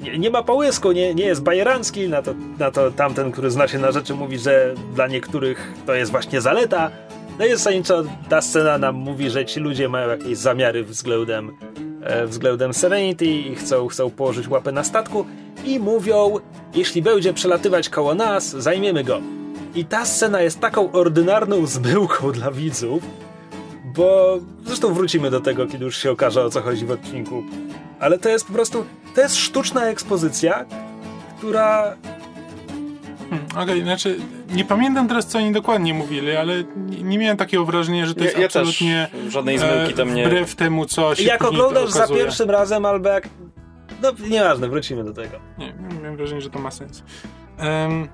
[0.00, 3.68] nie, nie ma połysku, nie, nie jest bajerancki, na to, na to tamten, który zna
[3.68, 6.90] się na rzeczy, mówi, że dla niektórych to jest właśnie zaleta.
[7.38, 11.50] No i zasadniczo ta scena nam mówi, że ci ludzie mają jakieś zamiary względem,
[12.02, 15.26] e, względem Serenity i chcą, chcą położyć łapę na statku
[15.64, 16.38] i mówią,
[16.74, 19.20] jeśli będzie przelatywać koło nas, zajmiemy go.
[19.74, 23.02] I ta scena jest taką ordynarną zmyłką dla widzów,
[23.84, 27.42] bo zresztą wrócimy do tego, kiedy już się okaże o co chodzi w odcinku.
[28.04, 30.64] Ale to jest po prostu, to jest sztuczna ekspozycja,
[31.38, 31.96] która
[33.30, 34.16] Hmm, Okej, znaczy
[34.50, 38.20] nie pamiętam teraz co oni dokładnie mówili, ale nie, nie miałem takiego wrażenia, że to
[38.20, 41.44] Ja- jest ja absolutnie też żadnej zmyłki e, tam nie- wbrew temu, co się jak
[41.44, 43.28] oglądasz za pierwszym razem albo jak...
[44.02, 45.36] No nieważne, wrócimy do tego.
[45.58, 47.02] Nie, miałem wrażenie, że to ma sens.
[47.58, 48.08] Em,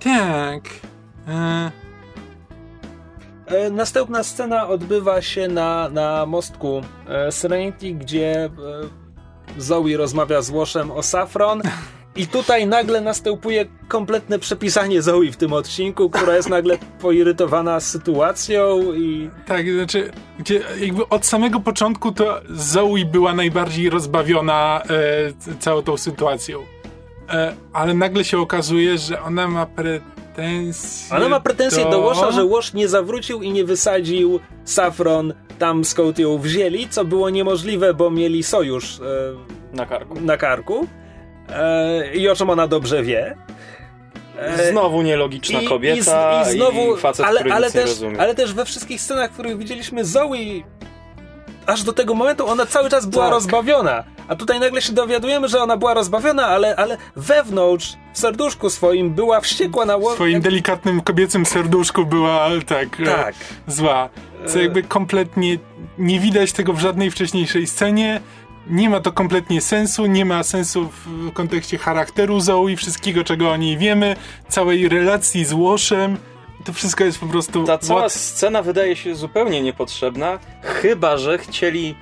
[0.00, 0.64] tak.
[1.28, 1.70] E,
[3.70, 8.50] Następna scena odbywa się na, na mostku e, Serenity, gdzie e,
[9.58, 11.62] Zoe rozmawia z Łoszem o Saffron.
[12.16, 18.92] I tutaj nagle następuje kompletne przepisanie Zoe w tym odcinku, która jest nagle poirytowana sytuacją
[18.92, 24.82] i tak, znaczy, gdzie jakby od samego początku to Zoe była najbardziej rozbawiona
[25.50, 26.58] e, całą tą sytuacją.
[27.28, 29.66] E, ale nagle się okazuje, że ona ma
[30.34, 31.16] pretensje.
[31.16, 36.18] ona ma pretensje do Łosza, że Łosz nie zawrócił i nie wysadził Saffron tam skąd
[36.18, 39.02] ją wzięli, co było niemożliwe, bo mieli sojusz e,
[39.76, 40.20] Na karku.
[40.20, 40.86] na karku
[41.48, 43.36] e, i o czym ona dobrze wie.
[44.38, 47.90] E, Znowu nielogiczna i- kobieta i, i, znowu, facet, ale, który ale, nic nie też,
[47.90, 48.20] rozumie.
[48.20, 50.62] ale też we wszystkich scenach, w których widzieliśmy Zoe,
[51.66, 53.34] aż do tego momentu ona cały czas była Tak.
[53.34, 54.04] rozbawiona.
[54.28, 59.10] A tutaj nagle się dowiadujemy, że ona była rozbawiona, ale, ale wewnątrz, w serduszku swoim,
[59.10, 63.34] była wściekła na W Ło- swoim delikatnym kobiecym serduszku była tak, e, Tak.
[63.66, 64.08] zła.
[64.46, 65.58] Co jakby kompletnie
[65.98, 68.20] nie widać tego w żadnej wcześniejszej scenie.
[68.70, 73.56] Nie ma to kompletnie sensu, nie ma sensu w kontekście charakteru Zoe, wszystkiego czego o
[73.56, 74.16] niej wiemy,
[74.48, 76.16] całej relacji z Łoszem.
[76.64, 77.64] To wszystko jest po prostu.
[77.64, 81.94] Ta cała what- scena wydaje się zupełnie niepotrzebna, chyba że chcieli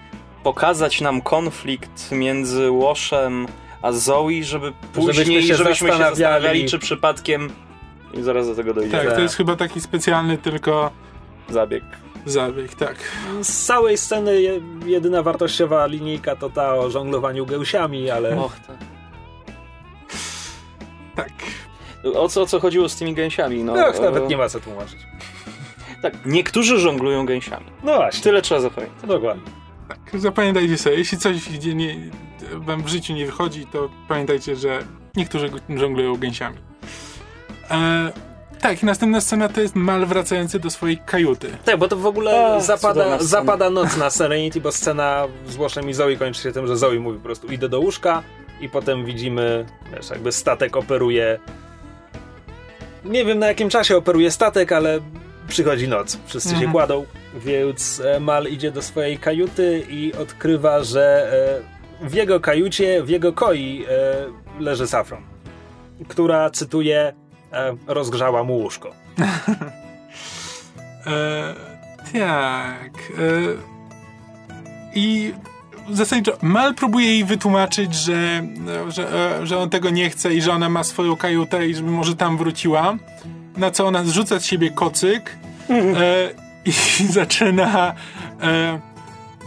[0.43, 3.47] pokazać nam konflikt między Łoszem
[3.83, 6.17] a Zoe, żeby później, Żebyśmy się żebyśmy się zastanawiali.
[6.17, 7.51] zastanawiali, czy przypadkiem...
[8.15, 9.05] I zaraz do tego dojdziemy.
[9.05, 10.91] Tak, to jest chyba taki specjalny tylko
[11.49, 11.85] Zabieg.
[12.27, 12.97] zabieg, tak.
[13.43, 18.37] Z całej sceny je, jedyna wartościowa linijka to ta o żonglowaniu gęsiami, ale...
[18.41, 18.77] Och, tak.
[21.17, 21.33] Tak.
[22.15, 23.65] O co, o co chodziło z tymi gęsiami?
[23.65, 24.99] No, No, e, nawet nie ma co tłumaczyć.
[26.03, 27.67] Tak, niektórzy żonglują gęsiami.
[27.85, 29.09] No właśnie, Tyle trzeba zapamiętać.
[29.09, 29.62] dokładnie.
[30.11, 31.97] Tak, zapamiętajcie sobie, jeśli coś idzie nie,
[32.53, 34.79] wam w życiu nie wychodzi, to pamiętajcie, że
[35.17, 36.57] niektórzy żonglują gęsiami.
[37.71, 38.13] E,
[38.61, 41.51] tak, i następna scena to jest Mal wracający do swojej kajuty.
[41.65, 45.91] Tak, bo to w ogóle A, zapada, zapada noc na Serenity, bo scena z Łoszem
[45.91, 48.23] i Zoe kończy się tym, że Zoe mówi po prostu idę do łóżka
[48.61, 51.39] i potem widzimy, wiesz, jakby statek operuje
[53.05, 55.01] nie wiem na jakim czasie operuje statek, ale
[55.49, 56.73] przychodzi noc, wszyscy się Mhm.
[56.73, 61.33] kładą, więc e, Mal idzie do swojej kajuty i odkrywa, że
[62.03, 65.23] e, w jego kajucie, w jego koi e, leży Safron,
[66.09, 67.12] która, cytuję,
[67.87, 68.90] rozgrzała mu łóżko.
[71.07, 71.55] E,
[72.12, 72.92] tak.
[72.95, 73.31] E,
[74.95, 75.35] I
[75.90, 78.42] zasadniczo Mal próbuje jej wytłumaczyć, że,
[78.88, 82.16] że, że on tego nie chce i że ona ma swoją kajutę i żeby może
[82.16, 82.97] tam wróciła.
[83.57, 85.37] Na co ona zrzuca z siebie kocyk
[85.71, 86.72] e, i
[87.18, 87.94] zaczyna
[88.42, 88.81] e,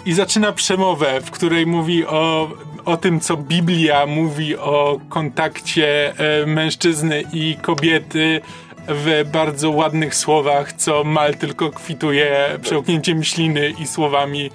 [0.05, 2.51] i zaczyna przemowę, w której mówi o,
[2.85, 8.41] o tym, co Biblia mówi o kontakcie e, mężczyzny i kobiety
[8.87, 14.51] w bardzo ładnych słowach, co Mal tylko kwituje przełknięciem śliny i słowami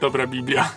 [0.00, 0.70] dobra Biblia.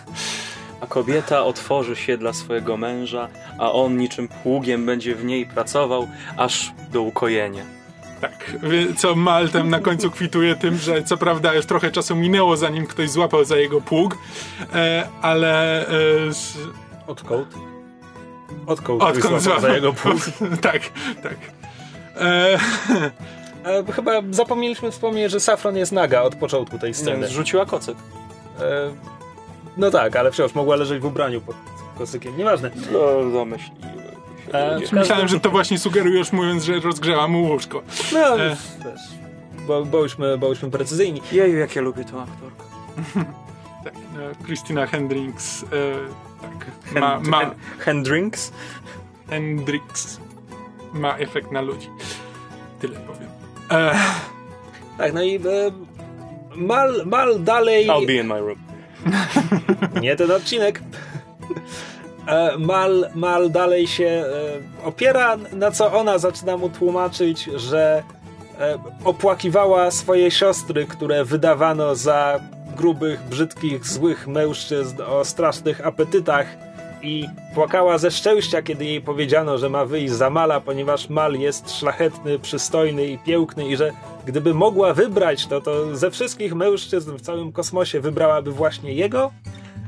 [0.80, 6.08] A kobieta otworzy się dla swojego męża, a on niczym pługiem będzie w niej pracował,
[6.36, 7.75] aż do ukojenia.
[8.20, 8.56] Tak,
[8.96, 12.86] co Mal tam na końcu kwituje tym, że co prawda już trochę czasu minęło, zanim
[12.86, 14.18] ktoś złapał za jego pług,
[14.74, 15.92] e, ale e,
[17.06, 17.54] Odkąd?
[18.66, 20.12] Odkąd, odkąd złapał złapał za jego pół.
[20.70, 20.80] tak,
[21.22, 21.36] tak.
[22.16, 22.58] E,
[23.66, 27.18] E, chyba zapomnieliśmy wspomnieć, że Safron jest naga od początku tej sceny.
[27.18, 27.96] Nie, Zrzuciła kocyk.
[28.60, 28.90] E,
[29.76, 31.56] no tak, ale wciąż mogła leżeć w ubraniu pod
[31.98, 32.36] kocykiem.
[32.36, 32.70] Nieważne.
[32.92, 33.95] No, domyśliły się
[34.52, 37.82] E, myślałem, że to właśnie sugerujesz mówiąc, że rozgrzała mu łóżko.
[38.12, 38.56] No, E.
[38.82, 39.00] też.
[39.66, 41.22] Bo, bośmy, bośmy precyzyjni.
[41.32, 42.64] Jeju, jak ja lubię tą aktorkę.
[43.84, 45.66] Tak, e, Christina Hendricks, e,
[46.42, 46.52] tak,
[47.02, 48.52] ma, Hen- ma, Hen- Hendricks?
[49.30, 50.20] Hendricks
[50.92, 51.88] ma efekt na ludzi.
[52.80, 53.28] Tyle powiem.
[53.70, 53.94] E,
[54.98, 55.40] Tak, no i e,
[56.56, 57.86] Mal, Mal dalej...
[57.86, 58.58] I'll be in my room.
[60.02, 60.82] Nie ten odcinek.
[62.26, 64.26] E, Mal, Mal dalej się e,
[64.84, 68.02] opiera, na co ona zaczyna mu tłumaczyć, że
[68.60, 72.40] e, opłakiwała swoje siostry, które wydawano za
[72.76, 76.46] grubych, brzydkich, złych mężczyzn o strasznych apetytach
[77.02, 81.70] i płakała ze szczęścia, kiedy jej powiedziano, że ma wyjść za Mala, ponieważ Mal jest
[81.70, 83.92] szlachetny, przystojny i piękny i że
[84.26, 89.30] gdyby mogła wybrać, to to ze wszystkich mężczyzn w całym kosmosie wybrałaby właśnie jego,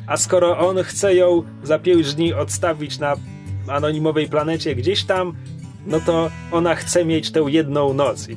[0.08, 3.16] a skoro on chce ją za pięć dni odstawić na
[3.68, 5.34] anonimowej planecie gdzieś tam,
[5.86, 8.28] no to ona chce mieć tę jedną noc.
[8.28, 8.36] I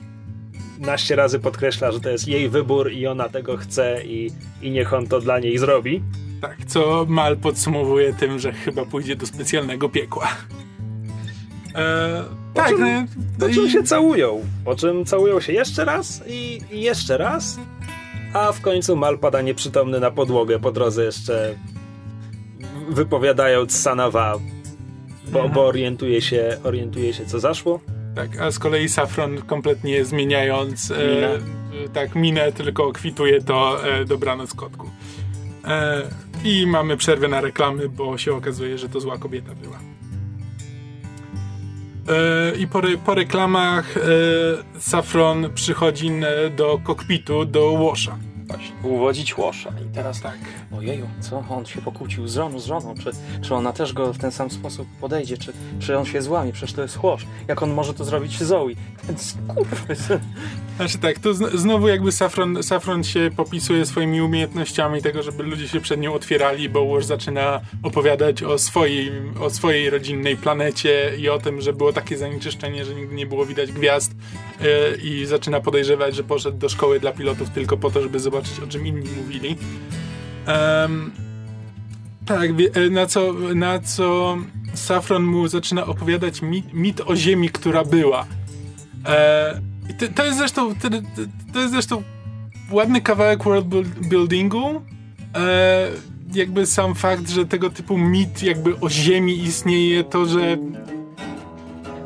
[0.80, 4.32] naście razy podkreśla, że to jest jej wybór i ona tego chce i,
[4.62, 6.02] i niech on to dla niej zrobi.
[6.42, 10.28] Tak, co Mal podsumowuje tym, że chyba pójdzie do specjalnego piekła.
[11.76, 13.06] E, tak, czym- no,
[13.40, 17.60] Po i- czym się całują, po czym całują się jeszcze raz i, i jeszcze raz,
[18.34, 21.56] a w końcu Mal pada nieprzytomny na podłogę, po drodze jeszcze
[22.90, 24.40] wypowiadając Sanawa,
[25.32, 27.80] bo, bo orientuje, się, orientuje się, co zaszło.
[28.16, 31.40] Tak, a z kolei Safron kompletnie zmieniając e, e,
[31.94, 34.90] tak minę, tylko kwituje to e, dobranoc kotku.
[35.66, 36.02] E,
[36.44, 39.80] I mamy przerwę na reklamy, bo się okazuje, że to zła kobieta była.
[42.12, 44.02] E, I po, po reklamach e,
[44.80, 48.18] Safron przychodzi n- do kokpitu, do Łosza.
[48.48, 49.70] Właśnie, uwodzić łosza.
[49.92, 50.38] I teraz Tak.
[50.78, 51.44] Ojeju, co?
[51.50, 52.96] On się pokłócił z żoną, z żoną.
[53.04, 55.38] Czy, czy ona też go w ten sam sposób podejdzie?
[55.38, 56.52] Czy, czy on się złamie?
[56.54, 57.26] Przecież to jest chłosz.
[57.48, 58.68] Jak on może to zrobić z Zoe?
[59.08, 59.76] Więc kurwa.
[60.76, 65.68] Znaczy tak, to zn- znowu jakby Safron, Safron się popisuje swoimi umiejętnościami tego, żeby ludzie
[65.68, 71.30] się przed nią otwierali, bo Łoż zaczyna opowiadać o swojej, o swojej rodzinnej planecie i
[71.30, 74.12] o tym, że było takie zanieczyszczenie, że nigdy nie było widać gwiazd
[74.62, 78.60] e, i zaczyna podejrzewać, że poszedł do szkoły dla pilotów tylko po to, żeby zobaczyć,
[78.60, 79.58] o czym inni mówili.
[80.46, 81.12] Em,
[82.26, 84.38] tak, e, na co, na co
[84.74, 88.26] Safron mu zaczyna opowiadać mit, mit o Ziemi, która była.
[89.06, 90.90] E, to, to jest zresztą to,
[91.54, 92.04] to jest zresztą
[92.72, 94.82] ładny kawałek world buil- buildingu.
[95.36, 95.88] E,
[96.34, 100.58] jakby sam fakt, że tego typu mit jakby o ziemi istnieje, to, że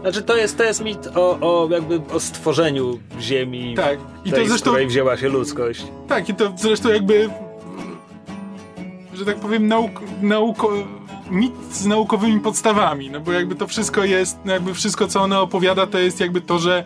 [0.02, 4.00] Znaczy to jest, to jest mit o, o jakby o stworzeniu Ziemi, tak.
[4.26, 5.86] I tej, to z zresztą której wzięła się ludzkość.
[6.08, 7.30] tak, i to zresztą jakby
[9.14, 10.70] że tak powiem nauk, nauko,
[11.32, 15.42] mit z naukowymi podstawami, no bo jakby to wszystko jest, no jakby wszystko co ona
[15.42, 16.84] opowiada to jest jakby to, że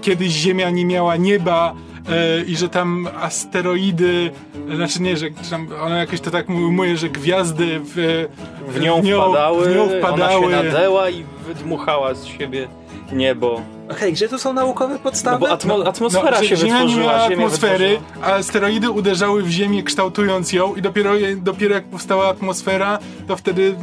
[0.00, 1.74] kiedyś Ziemia nie miała nieba
[2.08, 4.30] e, i że tam asteroidy,
[4.72, 8.26] e, znaczy nie, że tam ona jakoś to tak mówi, że gwiazdy w,
[8.68, 10.46] W nią, wpadały, w nią wpadały.
[10.46, 12.68] ona się nadęła i wydmuchała z siebie
[13.12, 13.60] niebo.
[13.90, 15.38] Okej, gdzie tu są naukowe podstawy?
[15.40, 17.12] No bo atmo, atmosfera że się Ziemia nie wytworzyła.
[17.12, 18.26] miała Ziemia atmosfery, wytworzyła.
[18.26, 23.74] a asteroidy uderzały w Ziemię, kształtując ją i dopiero, dopiero jak powstała atmosfera, to wtedy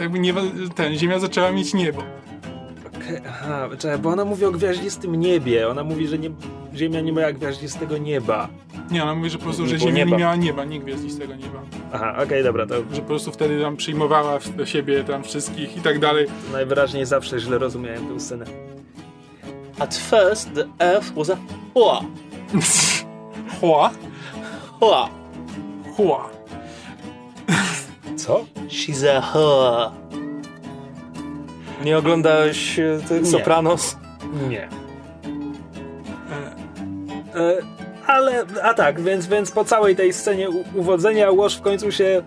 [0.00, 0.34] jakby nie,
[0.74, 2.02] ten, Ziemia zaczęła mieć niebo.
[3.28, 5.68] Aha, czekaj, bo ona mówi o gwiaździstym niebie.
[5.68, 6.30] Ona mówi, że nie,
[6.74, 8.48] Ziemia nie miała gwiaździstego nieba.
[8.90, 10.16] Nie, ona mówi, że po prostu, Nie że Ziemia nie nieba.
[10.18, 11.62] miała nieba, nie gwiazdistego nieba.
[11.92, 15.76] Aha, okej, dobra, to Że po prostu wtedy tam przyjmowała w- do siebie tam wszystkich
[15.76, 16.26] i tak dalej.
[16.52, 18.44] najwyraźniej zawsze źle rozumiałem tę scenę.
[19.78, 21.36] At first the earth was a
[21.74, 22.00] hua.
[23.60, 23.90] Chła?
[24.80, 25.08] Hua.
[25.96, 26.28] Chła.
[28.16, 28.44] Co?
[28.68, 29.92] She's a hua.
[31.84, 33.30] Nie oglądałeś e, tych Nie.
[33.30, 33.96] Sopranos?
[34.48, 34.62] Nie.
[34.64, 34.72] E,
[37.36, 37.56] E,
[38.06, 42.22] ale, a tak, więc, więc po całej tej scenie u- uwodzenia Łoż w końcu się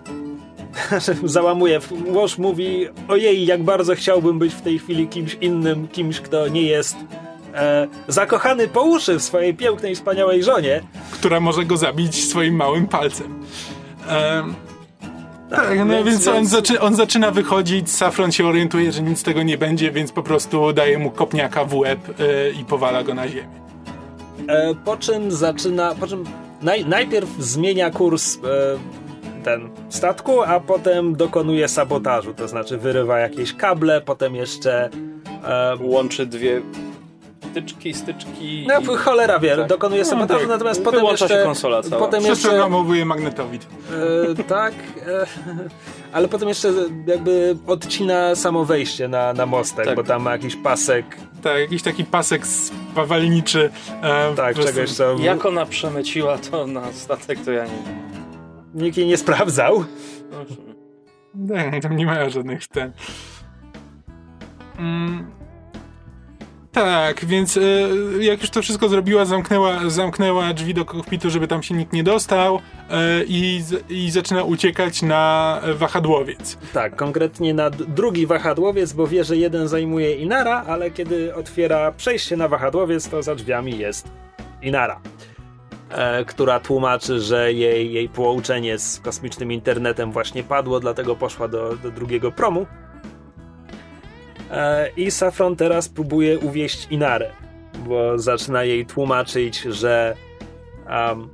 [1.24, 1.80] załamuje.
[2.08, 6.62] Łoż mówi, ojej, jak bardzo chciałbym być w tej chwili kimś innym, kimś, kto nie
[6.62, 6.96] jest
[7.54, 10.82] e, zakochany po uszy w swojej pięknej, wspaniałej żonie.
[11.12, 13.44] która może go zabić swoim małym palcem.
[14.08, 14.56] Em,
[15.50, 19.20] tak, no więc- więc, on, więc- zaczy, on zaczyna wychodzić, Safron się orientuje, że nic
[19.20, 23.04] z tego nie będzie, więc po prostu daje mu kopniaka w łeb e, i powala
[23.04, 23.48] go na ziemię.
[24.48, 26.24] E, po czym zaczyna, po czym
[26.62, 28.40] naj, najpierw zmienia kurs e,
[29.44, 34.90] ten statku, a potem dokonuje sabotażu, to znaczy wyrywa jakieś kable, potem jeszcze
[35.44, 36.62] e, Łączy dwie
[37.56, 38.68] styczki, styczki.
[38.68, 39.68] no i- cholera wie, tak.
[39.68, 40.50] dokonuje No, sabotażu, tak.
[40.50, 42.06] natomiast potem jeszcze się konsola cała.
[42.06, 43.68] potem jeszcze Przeprogramowuje magnetowid.
[44.40, 44.74] e, tak,
[45.08, 45.26] e,
[46.14, 46.74] ale potem jeszcze
[47.08, 49.96] jakby odcina samo wejście na, na mostek, Tak.
[49.96, 51.06] bo tam ma jakiś pasek,
[51.44, 53.70] Tak, jakiś taki pasek spawalniczy.
[54.02, 57.96] E, tak, prostu- czegoś co Jak ona przemyciła to na statek, to ja nie wiem.
[58.84, 59.84] nikt jej nie sprawdzał.
[61.36, 62.92] Nie, tam nie mają żadnych ten.
[64.80, 65.28] Mm.
[66.76, 67.62] Tak, więc e,
[68.20, 72.04] jak już to wszystko zrobiła, zamknęła, zamknęła drzwi do kokpitu, żeby tam się nikt nie
[72.04, 72.60] dostał
[72.90, 76.58] e, i, i zaczyna uciekać na wahadłowiec.
[76.74, 82.38] Tak, konkretnie na drugi wahadłowiec, bo wie, że jeden zajmuje Inara, ale kiedy otwiera przejście
[82.38, 84.08] na wahadłowiec, to za drzwiami jest
[84.62, 85.00] Inara,
[85.90, 91.76] e, która tłumaczy, że jej, jej połączenie z kosmicznym internetem właśnie padło, dlatego poszła do,
[91.76, 92.66] do drugiego promu.
[94.52, 97.32] E, I Safron teraz próbuje uwieść Inarę,
[97.88, 100.16] bo zaczyna jej tłumaczyć, że
[100.90, 101.30] um,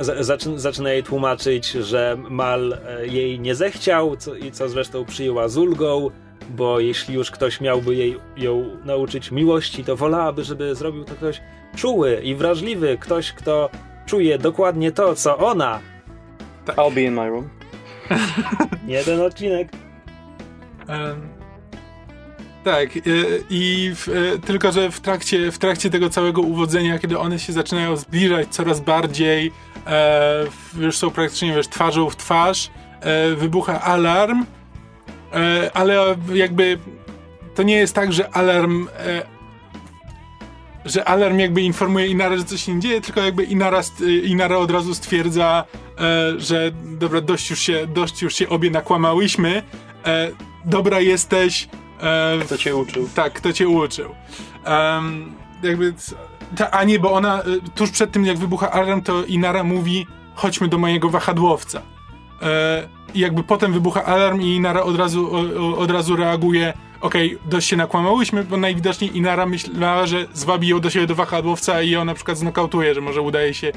[0.00, 5.04] za- zaczyn- zaczyna jej tłumaczyć, że Mal e, jej nie zechciał co, i co zresztą
[5.04, 6.10] przyjęła z ulgą,
[6.50, 11.40] bo jeśli już ktoś miałby jej, ją nauczyć miłości, to wolałaby, żeby zrobił to ktoś
[11.76, 13.70] czuły i wrażliwy, ktoś, kto
[14.06, 15.80] czuje dokładnie to, co ona.
[16.66, 17.48] I'll be in my room.
[18.86, 19.68] Nie jeden odcinek.
[20.88, 21.28] Em,
[22.64, 23.00] tak, e,
[23.50, 27.52] i w, e, tylko, że w trakcie, w trakcie tego całego uwodzenia, kiedy one się
[27.52, 29.52] zaczynają zbliżać coraz bardziej,
[29.86, 30.44] e,
[30.78, 34.46] już są praktycznie wiesz, twarzą w twarz, e, wybucha alarm,
[35.32, 36.78] e, ale jakby
[37.54, 39.40] to nie jest tak, że alarm e,
[40.84, 44.56] że alarm jakby informuje Inara, że coś się nie dzieje, tylko jakby Inara, st- Inara
[44.56, 45.64] od razu stwierdza,
[46.00, 49.62] e, że dobra, dość już się, dość już się obie nakłamałyśmy,
[50.06, 50.30] e,
[50.64, 51.68] dobra jesteś.
[52.02, 53.08] E, Kto cię uczył?
[53.14, 54.14] tak, kto cię uczył.
[55.62, 55.94] Jakby,
[56.56, 57.44] ta, a nie, bo ona, e,
[57.74, 61.82] tuż przed tym jak wybucha alarm, to Inara mówi, chodźmy do mojego wahadłowca.
[62.42, 67.38] E, I jakby potem wybucha alarm i Inara od razu, o, od razu reaguje, okej,
[67.44, 71.90] dość się nakłamałyśmy, bo najwidoczniej Inara myślała, że zwabi ją do siebie do wahadłowca i
[71.90, 73.72] ją na przykład znokautuje, że może udaje się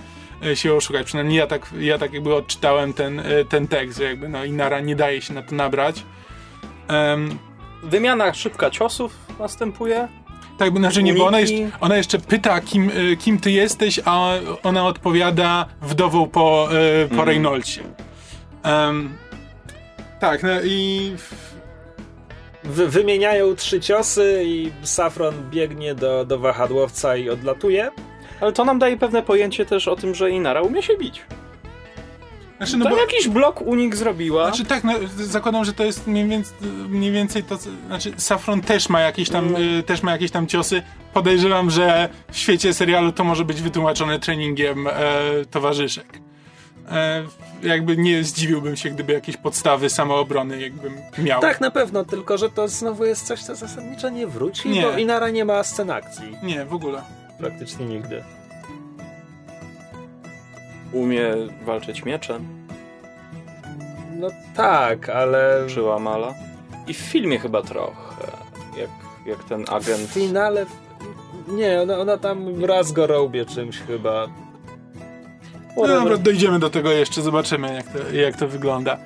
[0.46, 1.06] e, się oszukać.
[1.06, 4.80] Przynajmniej ja tak, ja tak jakby odczytałem ten, e, ten tekst, że jakby no Inara
[4.80, 6.04] nie daje się na to nabrać.
[6.88, 7.38] Em,
[7.84, 10.08] Wymiana szybka ciosów następuje.
[10.58, 14.00] tak, bo znaczy nie, bo ona, jeszcze, ona jeszcze pyta, kim, y, kim ty jesteś,
[14.06, 14.30] a
[14.64, 16.68] ona odpowiada wdową po,
[17.04, 17.28] y, po Mhm.
[17.30, 17.82] Reynoldsie.
[18.64, 19.18] Em,
[20.20, 21.54] tak, no i w-
[22.64, 27.92] Wy- wymieniają trzy ciosy i Safron biegnie do, do wahadłowca i odlatuje.
[28.42, 31.22] Ale to nam daje pewne pojęcie też o tym, że Inara umie się bić.
[32.66, 34.44] Znaczy, no to bo, jakiś blok unik zrobiła.
[34.48, 36.54] znaczy tak, no, zakładam, że to jest mniej więcej,
[36.90, 40.48] mniej więcej to, co- znaczy Safron też ma jakieś tam, y, też ma jakieś tam
[40.48, 40.82] ciosy.
[41.14, 44.92] Podejrzewam, że w świecie serialu to może być wytłumaczone treningiem e,
[45.52, 46.20] towarzyszek.
[46.92, 47.24] E,
[47.64, 51.42] jakby nie zdziwiłbym się, gdyby jakieś podstawy samoobrony jakbym miał.
[51.42, 54.82] Tak, na pewno, tylko że to znowu jest coś, co zasadniczo nie wróci, Nie.
[54.82, 56.38] bo Inara nie ma scen akcji.
[56.44, 57.02] Nie, w ogóle.
[57.40, 58.24] Praktycznie nigdy.
[60.94, 61.30] Umie
[61.66, 62.46] walczyć mieczem.
[64.20, 66.34] No tak, ale Uczyła Mala.
[66.88, 68.32] I w filmie chyba trochę.
[68.78, 68.90] Jak,
[69.26, 70.10] jak ten w agent.
[70.10, 70.66] finale...
[71.48, 74.28] Nie, ona, ona tam raz go robię czymś chyba.
[75.78, 78.98] No dobra, dojdziemy do tego jeszcze, zobaczymy jak to, jak to wygląda.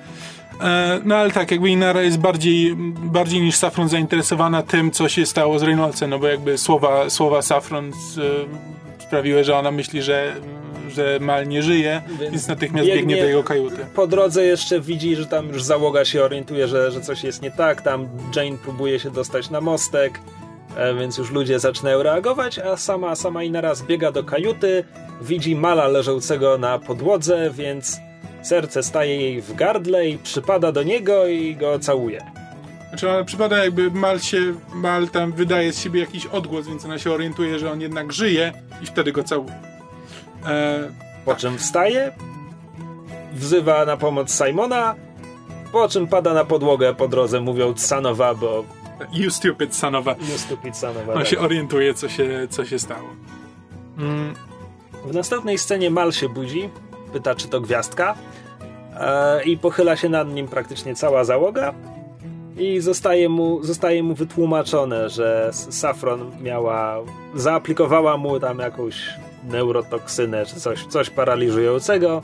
[0.60, 5.26] E, no ale tak, jakby Inara jest bardziej, bardziej niż Safron zainteresowana tym, co się
[5.26, 8.22] stało z Reynoldsem, no bo jakby słowa, słowa Safron z, e,
[9.02, 10.34] sprawiły, że ona myśli, że,
[10.90, 13.86] że Mal nie żyje, Więc więc, natychmiast biegnie, biegnie- do jego kajuty.
[13.94, 17.50] Po drodze jeszcze widzi, że tam już załoga się orientuje, że, że coś jest nie
[17.50, 17.82] tak.
[17.82, 20.20] Tam Jane próbuje się dostać na mostek,
[20.76, 24.84] e, więc już ludzie zaczynają reagować, a sama, sama Inara zbiega do kajuty,
[25.22, 27.98] widzi Mala leżącego na podłodze, więc
[28.42, 32.24] serce staje jej w gardle i przypada do niego i go całuje.
[32.88, 34.38] Znaczy ona przypada jakby Mal się,
[34.74, 38.52] Mal tam wydaje z siebie jakiś odgłos, więc ona się orientuje, że on jednak żyje
[38.82, 39.52] i wtedy go całuje.
[40.46, 40.88] E,
[41.24, 42.12] Po czym wstaje,
[43.34, 44.94] wzywa na pomoc Simona,
[45.72, 48.64] po czym pada na podłogę po drodze, mówiąc Sanowa, bo
[49.12, 50.10] you stupid son of a...
[50.12, 51.12] you stupid Sanowa.
[51.12, 51.28] On tak.
[51.28, 53.08] się orientuje, co się, co się stało.
[53.98, 54.34] Mm,
[55.04, 56.70] W następnej scenie Mal się budzi,
[57.12, 58.14] pyta czy to gwiazdka
[59.00, 61.74] e, i pochyla się nad nim praktycznie cała załoga
[62.58, 66.96] i zostaje mu, zostaje mu wytłumaczone, że Safron miała,
[67.34, 68.94] zaaplikowała mu tam jakąś
[69.44, 72.22] neurotoksynę czy coś, coś paraliżującego,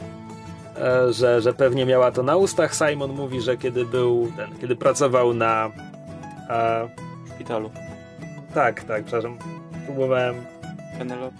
[0.76, 2.74] e, że, że pewnie miała to na ustach.
[2.74, 5.70] Simon mówi, że kiedy był, ten, kiedy pracował na
[6.50, 6.88] e,
[7.24, 7.70] w szpitalu.
[8.54, 9.38] tak, tak, przepraszam,
[9.86, 10.34] próbowałem
[10.98, 11.36] Penelope?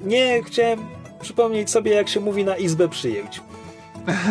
[0.00, 0.80] Nie, chciałem
[1.20, 3.40] przypomnieć sobie, jak się mówi na izbę przyjęć.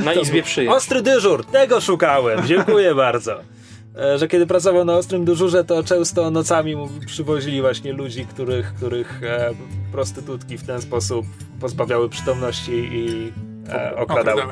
[0.05, 0.75] Na To izbie przyjęć.
[0.75, 3.39] Ostry dyżur, tego szukałem, dziękuję bardzo.
[3.97, 8.73] E, Że kiedy pracował na ostrym dyżurze, to często nocami mu przywozili właśnie ludzi, których,
[8.73, 9.49] których e,
[9.91, 11.25] prostytutki w ten sposób
[11.59, 13.33] pozbawiały przytomności i
[13.69, 14.43] e, okradały.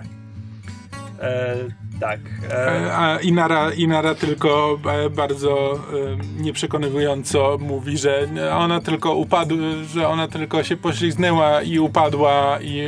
[1.22, 1.56] E,
[2.00, 2.20] Tak.
[2.52, 9.58] E, a Inara, Inara tylko e, bardzo e, nieprzekonywująco mówi, że ona tylko upadła,
[9.94, 12.88] że ona tylko się poślizgnęła i upadła i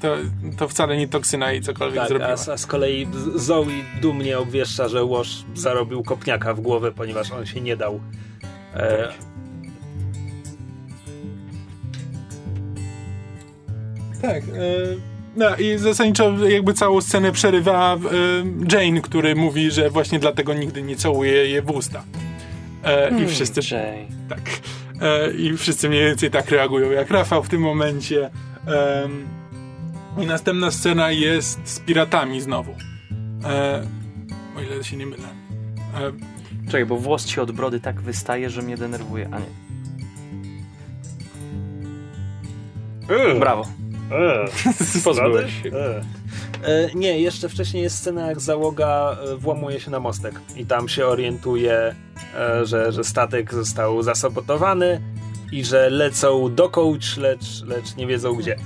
[0.00, 0.16] to,
[0.56, 2.30] to wcale nie toksyna i cokolwiek tak, zrobiła.
[2.30, 3.66] A, a z kolei Zoe
[4.00, 8.00] dumnie obwieszcza, że Łoż zarobił kopniaka w głowę, ponieważ on się nie dał.
[8.74, 9.08] E...
[14.22, 14.42] Tak.
[14.42, 20.54] E no i zasadniczo jakby całą scenę przerywa e, Jane, który mówi, że właśnie dlatego
[20.54, 22.04] nigdy nie całuje je w usta.
[22.84, 23.60] E, I hmm, wszyscy...
[23.74, 24.06] Jane.
[24.28, 24.40] Tak.
[25.00, 28.30] E, I wszyscy mniej więcej tak reagują jak Rafał w tym momencie.
[30.18, 32.74] I następna scena jest z piratami znowu.
[34.56, 35.28] o ile się nie mylę.
[36.66, 39.46] Czekaj, bo włos ci od brody tak wystaje, że mnie denerwuje, a nie.
[43.40, 43.66] Brawo.
[44.12, 44.48] Eee,
[45.04, 45.70] Pozbyłeś się.
[45.72, 46.02] E.
[46.64, 50.88] e, nie, jeszcze wcześniej jest scena, jak załoga e, włamuje się na mostek i tam
[50.88, 51.94] się orientuje,
[52.34, 55.00] e, że, że statek został zasabotowany
[55.52, 58.56] i że lecą do coach, lecz, lecz nie wiedzą gdzie.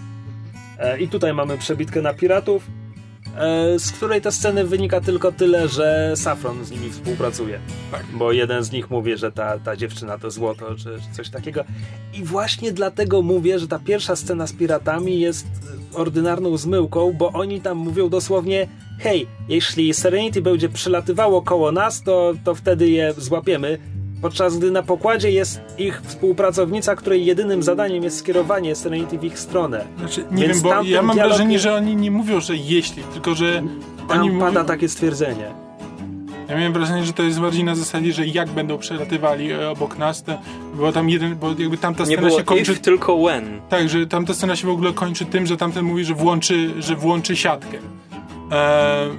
[0.82, 2.62] E, I tutaj mamy przebitkę na piratów
[3.38, 7.60] E, z której ta sceny wynika tylko tyle, że Safron z nimi współpracuje.
[7.90, 8.04] Tak.
[8.12, 11.64] Bo jeden z nich mówi, że ta, ta dziewczyna to złoto, czy, czy coś takiego.
[12.14, 15.46] I właśnie dlatego mówię, że ta pierwsza scena z piratami jest
[15.94, 18.68] ordynarną zmyłką, bo oni tam mówią dosłownie
[18.98, 23.78] hej, jeśli Serenity będzie przylatywało koło nas, to, to wtedy je złapiemy
[24.22, 29.38] podczas gdy na pokładzie jest ich współpracownica, której jedynym zadaniem jest skierowanie Serenity w ich
[29.38, 29.84] stronę.
[29.98, 33.34] Znaczy, nie Więc wiem, bo ja mam wrażenie, że oni nie mówią, że jeśli, tylko
[33.34, 33.62] że
[34.08, 34.64] tam oni pada mówią...
[34.64, 35.46] takie stwierdzenie.
[36.48, 39.98] Ja miałem wrażenie, że to jest bardziej na zasadzie, że jak będą przelatywali e, obok
[39.98, 40.38] nas, to,
[40.74, 42.72] bo tam jeden, bo jakby tamta scena się kończy...
[42.72, 43.60] If, tylko when.
[43.68, 46.96] Tak, że tamta scena się w ogóle kończy tym, że tamten mówi, że włączy, że
[46.96, 47.78] włączy siatkę.
[48.50, 49.10] Eee,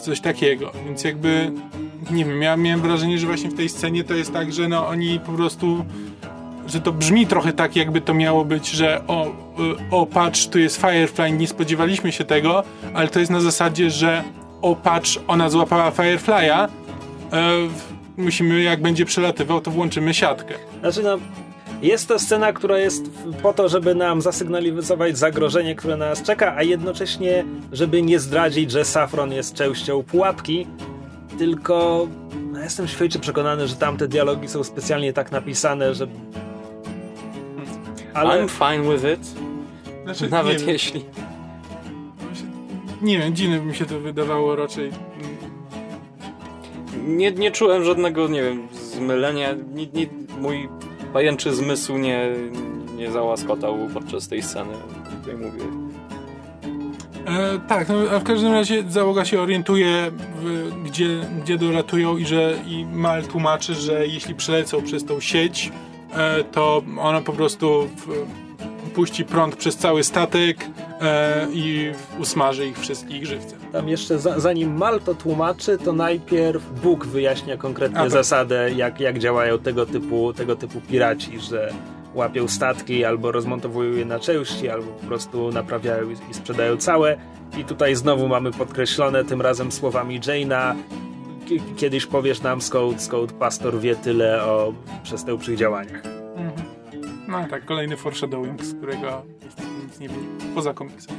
[0.00, 1.52] coś takiego, więc jakby
[2.10, 4.88] nie wiem, ja miałem wrażenie, że właśnie w tej scenie to jest tak, że no
[4.88, 5.84] oni po prostu
[6.68, 9.30] że to brzmi trochę tak, jakby to miało być, że o, y,
[9.90, 12.62] o patrz, tu jest Firefly, nie spodziewaliśmy się tego,
[12.94, 14.24] ale to jest na zasadzie, że
[14.62, 16.68] o patrz, ona złapała Firefly'a, e,
[18.16, 20.54] musimy, jak będzie przelatywał, to włączymy siatkę.
[20.80, 21.18] Znaczy no,
[21.82, 23.10] jest to scena, która jest
[23.42, 28.70] po to, żeby nam zasygnalizować zagrożenie, które na nas czeka, a jednocześnie, żeby nie zdradzić,
[28.70, 30.66] że Safron jest częścią pułapki,
[31.38, 32.08] tylko
[32.52, 36.06] no, jestem świecie przekonany, że tamte dialogi są specjalnie tak napisane, że.
[38.14, 38.46] Ale...
[38.46, 39.34] I'm fine with it.
[40.04, 41.04] Znaczy, Nawet nie jeśli.
[43.02, 44.90] Nie wiem, dziwne by mi się to wydawało raczej.
[47.06, 49.54] Nie, nie czułem żadnego, nie wiem, zmylenia.
[49.74, 50.06] Nie, nie,
[50.40, 50.68] mój
[51.12, 52.34] pajęczy zmysł nie,
[52.96, 54.74] nie załaskotał podczas tej sceny,
[55.22, 55.87] której mówię.
[57.28, 60.10] E, tak, no, a w każdym razie załoga się orientuje,
[60.42, 65.72] w, gdzie, gdzie dolatują i że i Mal tłumaczy, że jeśli przelecą przez tą sieć,
[66.12, 68.26] e, to ona po prostu w,
[68.94, 70.56] puści prąd przez cały statek
[71.00, 73.58] e, i usmaży ich wszystkich żywcem.
[73.72, 78.10] Tam jeszcze za, zanim Mal to tłumaczy, to najpierw Bóg wyjaśnia konkretnie tak.
[78.10, 81.72] zasadę, jak, jak działają tego typu, tego typu piraci, że
[82.18, 87.16] łapią statki albo rozmontowują je na części, albo po prostu naprawiają i sprzedają całe.
[87.58, 90.74] I tutaj znowu mamy podkreślone tym razem słowami Jane'a.
[91.76, 96.02] Kiedyś powiesz nam skąd, skąd pastor wie tyle o przestępczych działaniach.
[96.36, 96.68] Mhm.
[97.28, 99.22] No tak, kolejny foreshadowing, z którego
[99.84, 101.16] nic nie wynika, poza komiksem.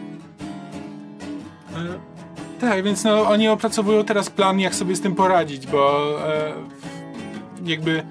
[2.61, 6.53] Tak, więc no, oni opracowują teraz plan, jak sobie z tym poradzić, bo e,
[7.65, 8.03] jakby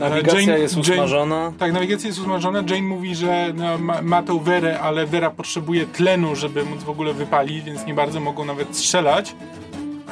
[0.00, 1.36] Nawigacja Jane, jest usmażona.
[1.36, 2.58] Jane, tak, nawigacja jest usmażona.
[2.58, 6.90] Jane mówi, że no, ma, ma tą Werę, ale Wera potrzebuje tlenu, żeby móc w
[6.90, 9.34] ogóle wypalić, więc nie bardzo mogą nawet strzelać.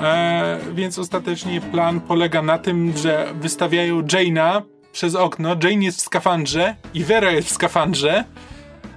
[0.00, 4.62] E, więc ostatecznie plan polega na tym, że wystawiają Jane'a
[4.92, 5.56] przez okno.
[5.62, 8.24] Jane jest w skafandrze i Vera jest w skafandrze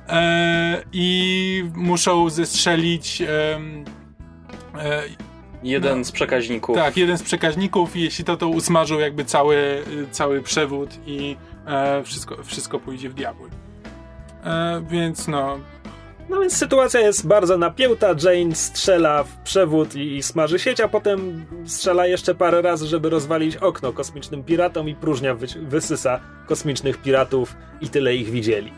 [0.09, 3.59] e, i muszą zestrzelić e,
[5.63, 6.75] Jeden no, z przekaźników.
[6.75, 11.37] Tak, jeden z przekaźników i jeśli to, to usmażą jakby cały, cały przewód i
[11.67, 13.49] e, wszystko, wszystko pójdzie w diabły.
[14.45, 15.59] E, więc no...
[16.29, 18.07] No więc sytuacja jest bardzo napięta.
[18.07, 23.09] Jane strzela w przewód i, i smaży sieć, a potem strzela jeszcze parę razy, żeby
[23.09, 28.73] rozwalić okno kosmicznym piratom i próżnia wy, wysysa kosmicznych piratów i tyle ich widzieli.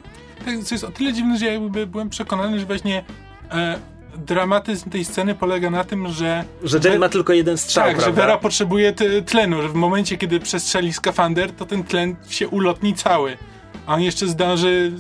[0.46, 3.04] Tak, co jest o tyle dziwne, że ja jakby byłem przekonany, że właśnie
[3.52, 3.80] e,
[4.18, 6.44] dramatyzm tej sceny polega na tym, że...
[6.64, 8.06] Że Jane ma tylko jeden strzał, Tak, prawda?
[8.16, 8.94] że Vera potrzebuje
[9.26, 13.38] tlenu, że w momencie, kiedy przestrzeli skafander, to ten tlen się ulotni cały.
[13.86, 14.92] A on jeszcze zdąży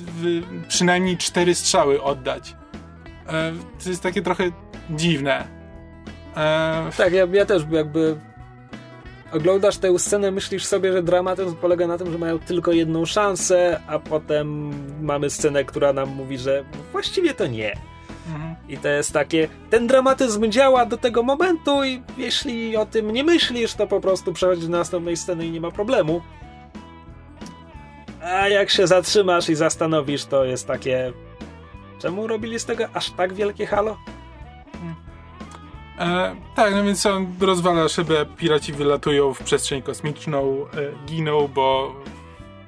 [0.67, 2.55] przynajmniej cztery strzały oddać.
[3.27, 3.53] E,
[3.83, 4.51] to jest takie trochę
[4.89, 5.47] dziwne.
[6.37, 8.15] E, Tak, ja, ja też jakby
[9.33, 13.79] oglądasz tę scenę, myślisz sobie, że dramatyzm polega na tym, że mają tylko jedną szansę,
[13.87, 17.73] a potem mamy scenę, która nam mówi, że właściwie to nie.
[18.69, 23.23] I to jest takie, ten dramatyzm działa do tego momentu i jeśli o tym nie
[23.23, 26.21] myślisz, to po prostu przechodzisz do następnej sceny i nie ma problemu.
[28.23, 31.13] A jak się zatrzymasz i zastanowisz, to jest takie...
[31.99, 33.97] Czemu robili z tego aż tak wielkie halo?
[35.99, 41.95] E, tak, no więc on rozwala szybę, piraci wylatują w przestrzeń kosmiczną, e, giną, bo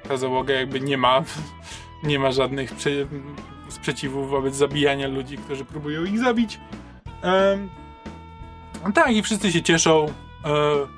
[0.07, 1.23] ta załoga jakby nie ma,
[2.03, 2.75] nie ma żadnych
[3.85, 6.59] prze, sprzeciwów wobec zabijania ludzi, którzy próbują ich zabić.
[8.93, 10.05] Tak, i wszyscy się cieszą.
[10.05, 10.51] E,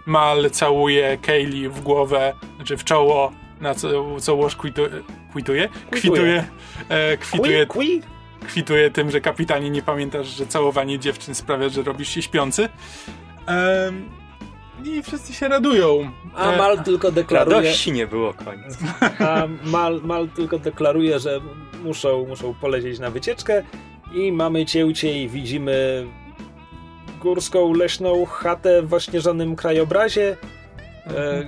[0.06, 3.32] Mal całuje Kaylee w głowę, znaczy w czoło,
[3.62, 4.90] na co, co łoż kwituje,
[5.32, 5.70] kwituje?
[5.92, 6.48] Kwituje,
[6.90, 7.68] e, kwituje
[8.48, 12.70] kwituje tym, że kapitanie nie pamiętasz, że całowanie dziewczyn sprawia, że robisz się śpiący.
[14.86, 16.12] I wszyscy się radują.
[16.36, 17.56] A E, Mal tylko deklaruje...
[17.58, 18.78] Radości nie było końca.
[19.20, 21.42] A Mal, Mal tylko deklaruje, że
[21.84, 23.64] muszą, muszą polecieć na wycieczkę
[24.16, 26.06] i mamy cięcie i widzimy
[27.22, 30.38] górską, leśną chatę w ośnieżonym krajobrazie.
[31.08, 31.48] E,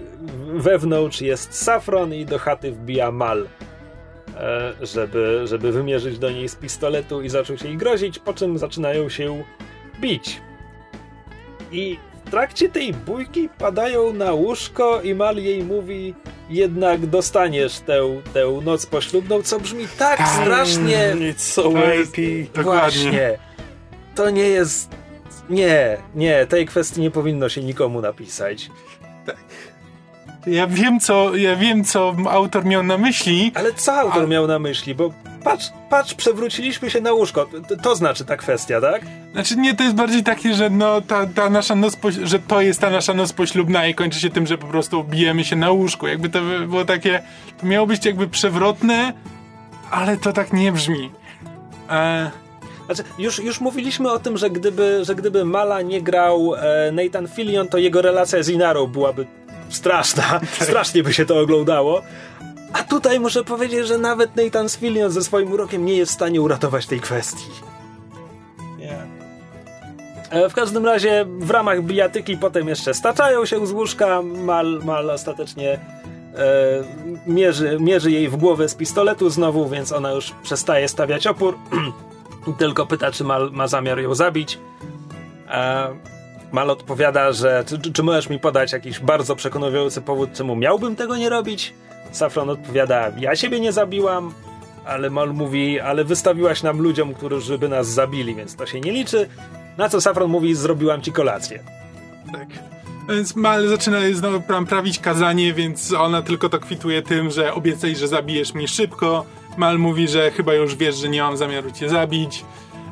[0.53, 3.47] wewnątrz jest Safron i do chaty wbija Mal,
[4.37, 8.57] e, żeby, żeby wymierzyć do niej z pistoletu i zaczął się jej grozić, po czym
[8.57, 9.43] zaczynają się
[10.01, 10.41] bić.
[11.71, 11.97] I
[12.29, 16.13] w trakcie tej bójki padają na łóżko i Mal jej mówi
[16.49, 20.27] jednak dostaniesz tę, tę noc poślubną, co brzmi tak Tak.
[20.41, 22.47] strasznie It's so rapey.
[22.63, 23.39] Właśnie.
[24.15, 24.89] To nie jest.
[25.49, 28.69] Nie, nie, tej kwestii nie powinno się nikomu napisać.
[30.47, 33.51] Ja wiem, co, ja wiem, co autor miał na myśli.
[33.55, 34.95] Ale co autor Ale- miał na myśli?
[34.95, 35.13] Bo
[35.43, 37.45] patrz, patrz, przewróciliśmy się na łóżko.
[37.67, 39.01] To, to znaczy ta kwestia, tak?
[39.33, 42.81] Znaczy nie, to jest bardziej takie, że no ta, ta nasza noc, że to jest
[42.81, 46.07] ta nasza noc poślubna i kończy się tym, że po prostu bijemy się na łóżku.
[46.07, 47.23] Jakby to by było takie,
[47.61, 49.13] to miało być jakby przewrotne,
[49.91, 51.11] ale to tak nie brzmi.
[51.89, 52.31] E,
[52.85, 57.27] Znaczy, już, już mówiliśmy o tym, że gdyby, że gdyby Mala nie grał e, Nathan
[57.27, 59.25] Fillion, to jego relacja z Inarą byłaby
[59.69, 60.41] straszna.
[60.61, 62.01] Strasznie by się to oglądało.
[62.73, 66.41] A tutaj muszę powiedzieć, że nawet Nathan Fillion ze swoim urokiem nie jest w stanie
[66.41, 67.45] uratować tej kwestii.
[70.29, 74.21] E, W każdym razie w ramach bijatyki potem jeszcze staczają się z łóżka.
[74.21, 75.79] Mal, Mal ostatecznie e,
[77.27, 81.57] mierzy, mierzy jej w głowę z pistoletu znowu, więc ona już przestaje stawiać opór.
[82.59, 84.59] Tylko pyta, czy Mal ma zamiar ją zabić.
[85.47, 85.87] E,
[86.51, 91.17] Mal odpowiada, że czy, czy- możesz mi podać jakiś bardzo przekonujący powód, czemu miałbym tego
[91.17, 91.73] nie robić?
[92.11, 94.33] Safron odpowiada, ja siebie nie zabiłam,
[94.85, 98.91] ale Mal mówi, ale wystawiłaś nam ludziom, którzy by nas zabili, więc to się nie
[98.91, 99.29] liczy.
[99.77, 101.63] Na co Safron mówi, zrobiłam ci kolację.
[102.33, 102.47] Tak.
[103.09, 107.95] Więc Mal zaczyna znowu pra- prawić kazanie, więc ona tylko to kwituje tym, że obiecaj,
[107.95, 109.25] że zabijesz mnie szybko.
[109.57, 112.45] Mal mówi, że chyba już wiesz, że nie mam zamiaru cię zabić.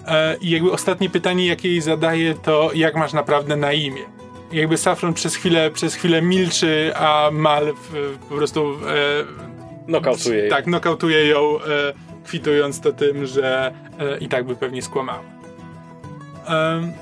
[0.08, 4.02] E, I jakby ostatnie pytanie, jakie jej zadaje, to jak masz naprawdę na imię?
[4.52, 10.50] Jakby Safron przez chwilę, przez chwilę milczy, a Mal w, po prostu e, Nokautuje jej.
[10.50, 11.94] tak, nokautuje ją, e,
[12.26, 15.24] kwitując to tym, że e, i tak by pewnie skłamała.
[16.48, 16.94] Em,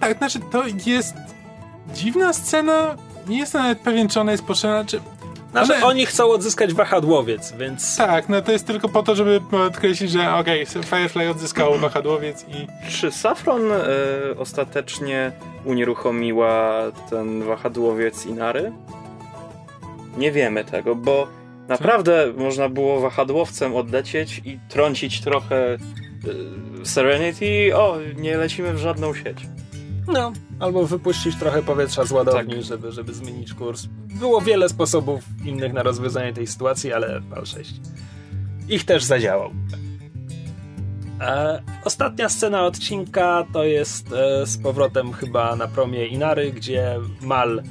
[0.00, 1.14] tak, znaczy to jest
[1.94, 2.96] dziwna scena.
[3.28, 5.00] Nie jestem nawet pewien, czy ona jest potrzebna, czy...
[5.50, 9.40] Znaczy, Ale- oni chcą odzyskać wahadłowiec, więc Tak, no to jest tylko po to, żeby
[9.50, 12.66] podkreślić, że okej, Firefly odzyskało wahadłowiec i...
[12.90, 13.78] Czy Safron e,
[14.38, 15.32] ostatecznie
[15.64, 18.72] unieruchomiła ten wahadłowiec Inary?
[20.16, 21.26] Nie wiemy tego, bo
[21.68, 25.78] naprawdę można było wahadłowcem odlecieć i trącić trochę e,
[26.86, 27.76] Serenity.
[27.76, 29.38] O, nie lecimy w żadną sieć.
[30.08, 32.62] No, albo wypuścić trochę powietrza z ładowni, Tak.
[32.62, 33.86] żeby, żeby zmienić kurs.
[34.14, 37.80] Było wiele sposobów innych na rozwiązanie tej sytuacji, ale PAL 6
[38.68, 39.50] ich też zadziałał.
[41.20, 47.62] E, ostatnia scena odcinka to jest e, z powrotem chyba na promie Inary, gdzie Mal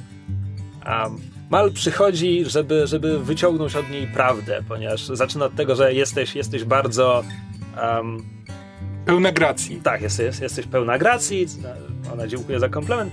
[0.86, 1.18] um,
[1.50, 6.64] Mal przychodzi, żeby, żeby wyciągnąć od niej prawdę, ponieważ zaczyna od tego, że jesteś, jesteś
[6.64, 7.24] bardzo
[7.82, 8.22] um,
[9.06, 9.80] Pełna gracji.
[9.82, 11.46] tak, jest, jest, jesteś pełna gracji,
[12.12, 13.12] ona dziękuję za komplement.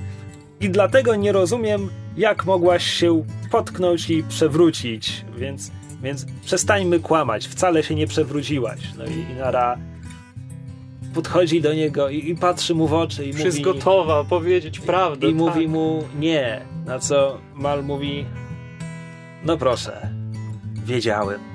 [0.60, 5.72] I dlatego nie rozumiem, jak mogłaś się potknąć i przewrócić, więc,
[6.02, 8.80] więc przestańmy kłamać, wcale się nie przewróciłaś.
[8.98, 9.78] No i Inara
[11.14, 13.74] podchodzi do niego i, i patrzy mu w oczy i Już jest mówi...
[13.74, 15.28] gotowa powiedzieć prawdę.
[15.28, 15.40] I tak.
[15.40, 18.26] mówi mu nie, na co Mal mówi
[19.46, 20.10] no proszę,
[20.86, 21.55] wiedziałem.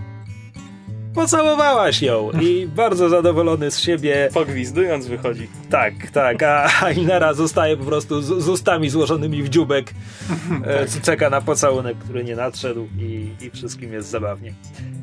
[1.14, 4.28] Pocałowałaś ją i bardzo zadowolony z siebie.
[4.34, 5.48] Pogwizdując wychodzi.
[5.70, 9.94] Tak, tak, a, Inara zostaje po prostu z, z ustami złożonymi w dziubek,
[10.64, 14.54] e, czeka na pocałunek, który nie nadszedł i, i wszystkim jest zabawnie.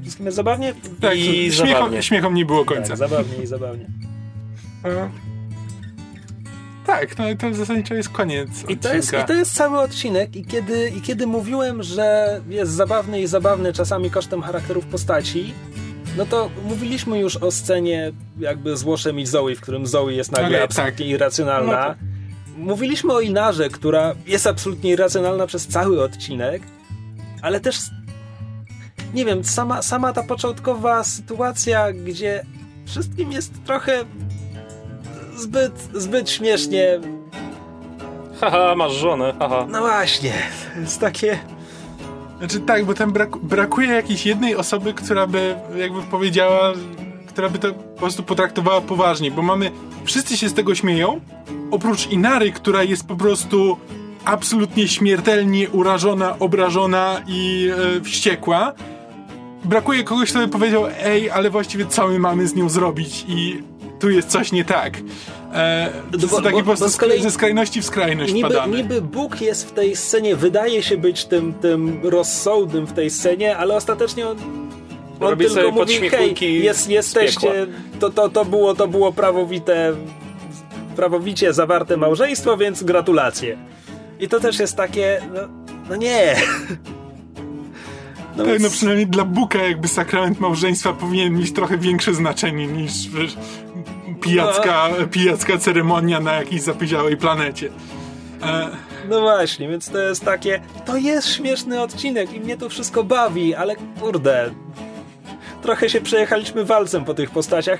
[0.01, 0.74] Wszystkim jest zabawnie?
[1.01, 2.03] Tak, I śmiechom, zabawnie.
[2.03, 2.88] śmiechom nie było końca.
[2.88, 3.86] Tak, zabawnie i zabawnie.
[4.86, 5.10] E,
[6.88, 10.36] tak, no i to zasadniczo jest koniec I to, jest, I to jest cały odcinek
[10.36, 15.53] i kiedy, i kiedy mówiłem, że jest zabawny i zabawny czasami kosztem charakterów postaci,
[16.18, 20.32] no to mówiliśmy już o scenie jakby z Łoszem i Zoe, w którym Zoe jest
[20.32, 21.07] nagle Ale absolutnie tak.
[21.07, 21.95] irracjonalna.
[21.99, 22.65] No.
[22.65, 26.61] Mówiliśmy o Inarze, która jest absolutnie irracjonalna przez cały odcinek,
[27.41, 27.78] ale też
[29.13, 32.45] nie wiem, sama, sama ta początkowa sytuacja, gdzie
[32.86, 34.05] wszystkim jest trochę
[35.36, 36.99] zbyt, zbyt śmiesznie
[38.41, 39.68] Haha, masz żonę, haha.
[39.70, 40.34] no właśnie,
[40.82, 41.39] jest takie.
[42.39, 46.73] Znaczy tak, bo tam brak, brakuje jakiejś jednej osoby, która by jakby powiedziała,
[47.27, 49.71] która by to po prostu potraktowała poważnie, bo mamy,
[50.03, 51.21] wszyscy się z tego śmieją,
[51.71, 53.77] oprócz Inary, która jest po prostu
[54.25, 58.73] absolutnie śmiertelnie urażona, obrażona i e, wściekła.
[59.63, 63.63] Brakuje kogoś, kto by powiedział, ej, ale właściwie co my mamy z nią zrobić i
[64.00, 64.98] tu jest coś nie tak.
[65.54, 68.34] E, to bo- są takie bo- po prostu bo z kolei- ze skrajności w skrajność
[68.34, 68.78] Niby, wpadamy.
[68.78, 73.58] niby Bóg jest w tej scenie, wydaje się być tym, tym rozsądnym w tej scenie,
[73.58, 74.38] ale ostatecznie on,
[75.20, 77.68] on Robi tylko mówi, hej, jest, jesteście,
[78.00, 79.93] to, to, to, było, to było prawowite,
[80.95, 83.58] prawowicie zawarte małżeństwo, więc gratulacje.
[84.20, 85.39] I to też jest takie, no,
[85.89, 86.36] no nie.
[88.38, 92.68] No Tak, więc- no przynajmniej dla Buka jakby sakrament małżeństwa powinien mieć trochę większe znaczenie
[92.68, 92.91] niż
[94.28, 97.69] pijacka, pijacka ceremonia na jakiejś zapyziałej planecie.
[98.43, 98.67] E,
[99.09, 100.61] No właśnie, więc to jest takie.
[100.86, 104.49] To jest śmieszny odcinek i mnie to wszystko bawi, ale kurde.
[105.61, 107.80] Trochę się przejechaliśmy walcem po tych postaciach.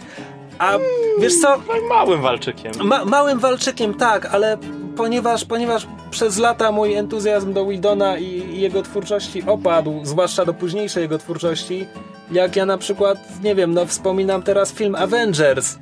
[0.60, 0.74] A
[1.20, 1.58] wiesz co?
[1.58, 2.72] No małym walczykiem.
[2.84, 4.58] Ma, małym walczykiem tak, ale
[4.98, 10.54] ponieważ, ponieważ przez lata mój entuzjazm do Wildona i, i jego twórczości opadł, zwłaszcza do
[10.54, 11.86] późniejszej jego twórczości,
[12.32, 15.78] jak ja na przykład, nie wiem, no wspominam teraz film Avengers.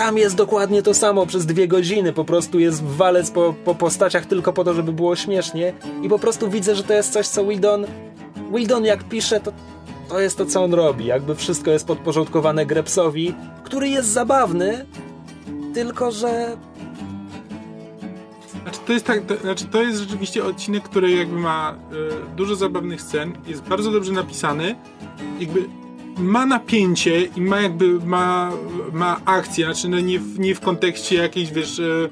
[0.00, 2.12] Tam jest dokładnie to samo przez dwie godziny.
[2.12, 5.72] Po prostu jest walec po, po postaciach tylko po to, żeby było śmiesznie.
[6.02, 7.86] I po prostu widzę, że to jest coś, co Wildon.
[8.54, 9.52] Wildon jak pisze, to,
[10.08, 11.06] to jest to, co on robi.
[11.06, 13.34] Jakby wszystko jest podporządkowane Grepsowi,
[13.64, 14.86] który jest zabawny,
[15.74, 16.56] tylko że.
[18.62, 22.56] znaczy, to jest tak, to, znaczy to jest rzeczywiście odcinek, który jakby ma e, dużo
[22.56, 24.74] zabawnych scen, jest bardzo dobrze napisany,
[25.40, 25.68] jakby
[26.18, 28.52] ma napięcie i ma jakby ma,
[28.92, 32.08] ma akcję, znaczy no nie, w, nie w kontekście jakiejś wiesz e, e,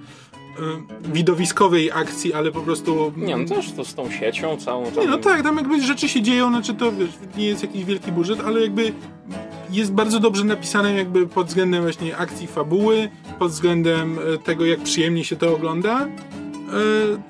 [1.12, 4.90] widowiskowej akcji, ale po prostu Nie, no też to z tą siecią całą.
[4.90, 5.04] Tam...
[5.04, 8.12] Nie, no tak, tam jakby rzeczy się dzieją, znaczy to wiesz, nie jest jakiś wielki
[8.12, 8.92] budżet, ale jakby
[9.70, 14.80] jest bardzo dobrze napisane jakby pod względem właśnie akcji fabuły, pod względem e, tego, jak
[14.80, 16.08] przyjemnie się to ogląda.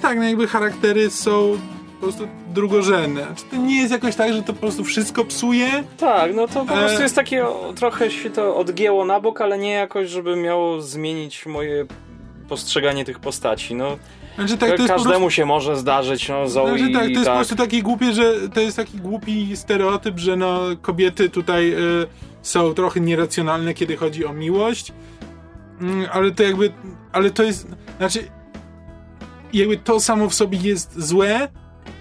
[0.00, 1.58] Tak, no jakby charaktery są
[2.00, 3.22] po prostu drugorzędne.
[3.24, 5.84] Znaczy, to nie jest jakoś tak, że to po prostu wszystko psuje.
[5.96, 6.78] Tak, no to po E.
[6.78, 7.44] prostu jest takie,
[7.74, 11.86] trochę się to odgięło na bok, ale nie jakoś, żeby miało zmienić moje
[12.48, 13.74] postrzeganie tych postaci.
[13.74, 13.96] No,
[14.36, 15.30] Znaczy tak, to po każdemu prostu...
[15.30, 17.34] się może zdarzyć, no Zoe Znaczy, tak, to jest po tak.
[17.34, 22.06] prostu takie głupie, że to jest taki głupi stereotyp, że no kobiety tutaj y,
[22.42, 24.92] są trochę nieracjonalne, kiedy chodzi o miłość.
[25.80, 26.72] Mm, ale to jakby,
[27.12, 27.68] ale to jest,
[27.98, 28.28] znaczy
[29.52, 31.48] jakby to samo w sobie jest złe,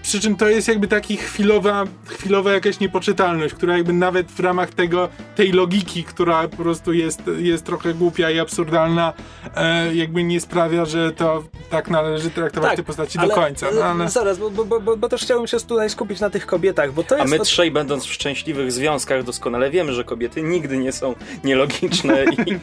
[0.08, 4.70] przy czym to jest jakby taki chwilowa, chwilowa jakaś niepoczytalność, która jakby nawet w ramach
[4.70, 9.14] tego, tej logiki, która po prostu jest, jest trochę głupia i absurdalna,
[9.56, 13.68] e, jakby nie sprawia, że to tak należy traktować te postaci do końca.
[13.76, 14.10] No, ale...
[14.10, 17.16] Zaraz, bo, bo, bo, bo też chciałbym się tutaj skupić na tych kobietach, bo to
[17.16, 17.32] A jest.
[17.32, 22.24] my od- trzej, będąc w szczęśliwych związkach, doskonale wiemy, że kobiety nigdy nie są nielogiczne
[22.24, 22.60] i...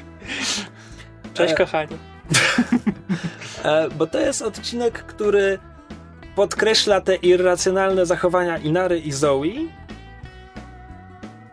[1.34, 1.96] Cześć, E, kochani.
[3.64, 5.58] E, bo to jest odcinek, który
[6.36, 9.44] podkreśla te irracjonalne zachowania Inary i Zoe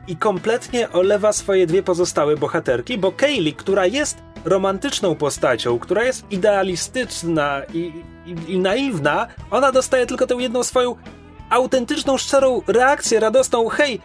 [0.07, 6.25] i kompletnie olewa swoje dwie pozostałe bohaterki, bo Kaylee, która jest romantyczną postacią, która jest
[6.31, 7.93] idealistyczna i,
[8.25, 10.95] i, i naiwna, ona dostaje tylko tę jedną swoją
[11.49, 14.01] autentyczną, szczerą reakcję radosną hej,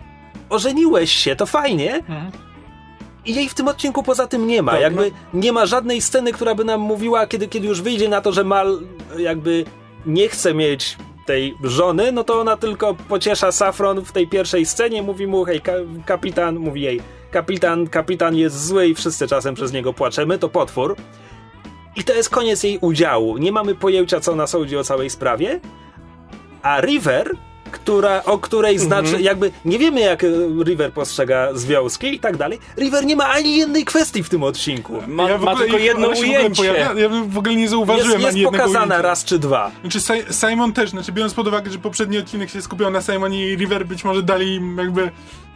[0.51, 2.31] ożeniłeś się, to fajnie, Mhm.
[3.25, 4.73] i jej w tym odcinku poza tym nie ma.
[4.73, 8.21] Tak, jakby nie ma żadnej sceny, która by nam mówiła, kiedy, kiedy już wyjdzie na
[8.21, 8.79] to, że Mal
[9.19, 9.65] jakby
[10.07, 10.97] nie chce mieć
[11.27, 15.61] tej żony, no to ona tylko pociesza Safron w tej pierwszej scenie, mówi mu, hej,
[15.61, 15.73] ka
[16.07, 17.01] kapitan, mówi jej,
[17.31, 20.97] kapitan, kapitan jest zły i wszyscy czasem przez niego płaczemy, to potwór.
[21.97, 23.39] I to jest koniec jej udziału.
[23.39, 25.61] Nie mamy pojęcia, co ona sądzi o całej sprawie.
[26.63, 27.37] A River
[27.71, 30.27] która, o której znaczy, jakby nie wiemy jak e,
[30.65, 32.59] River postrzega związki i tak dalej.
[32.79, 35.03] River nie ma ani jednej kwestii w tym odcinku.
[35.07, 36.63] Ma, Ja w ma ogóle tylko jedno ujęcie.
[36.63, 39.03] pojawia- ja w ogóle nie zauważyłem Jest, jest ani jednego pokazana ujęcia.
[39.03, 39.71] raz czy dwa.
[39.81, 43.49] Znaczy Si- Simon też, znaczy biorąc pod uwagę, że poprzedni odcinek się skupiał na Simonie
[43.53, 45.11] i River, być może dali im jakby,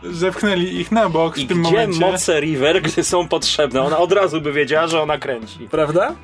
[0.04, 2.00] zepchnęli ich na bok I w tym gdzie momencie.
[2.00, 3.82] moce River, gdy są potrzebne?
[3.82, 5.58] Ona od razu by wiedziała, że ona kręci.
[5.70, 6.14] Prawda?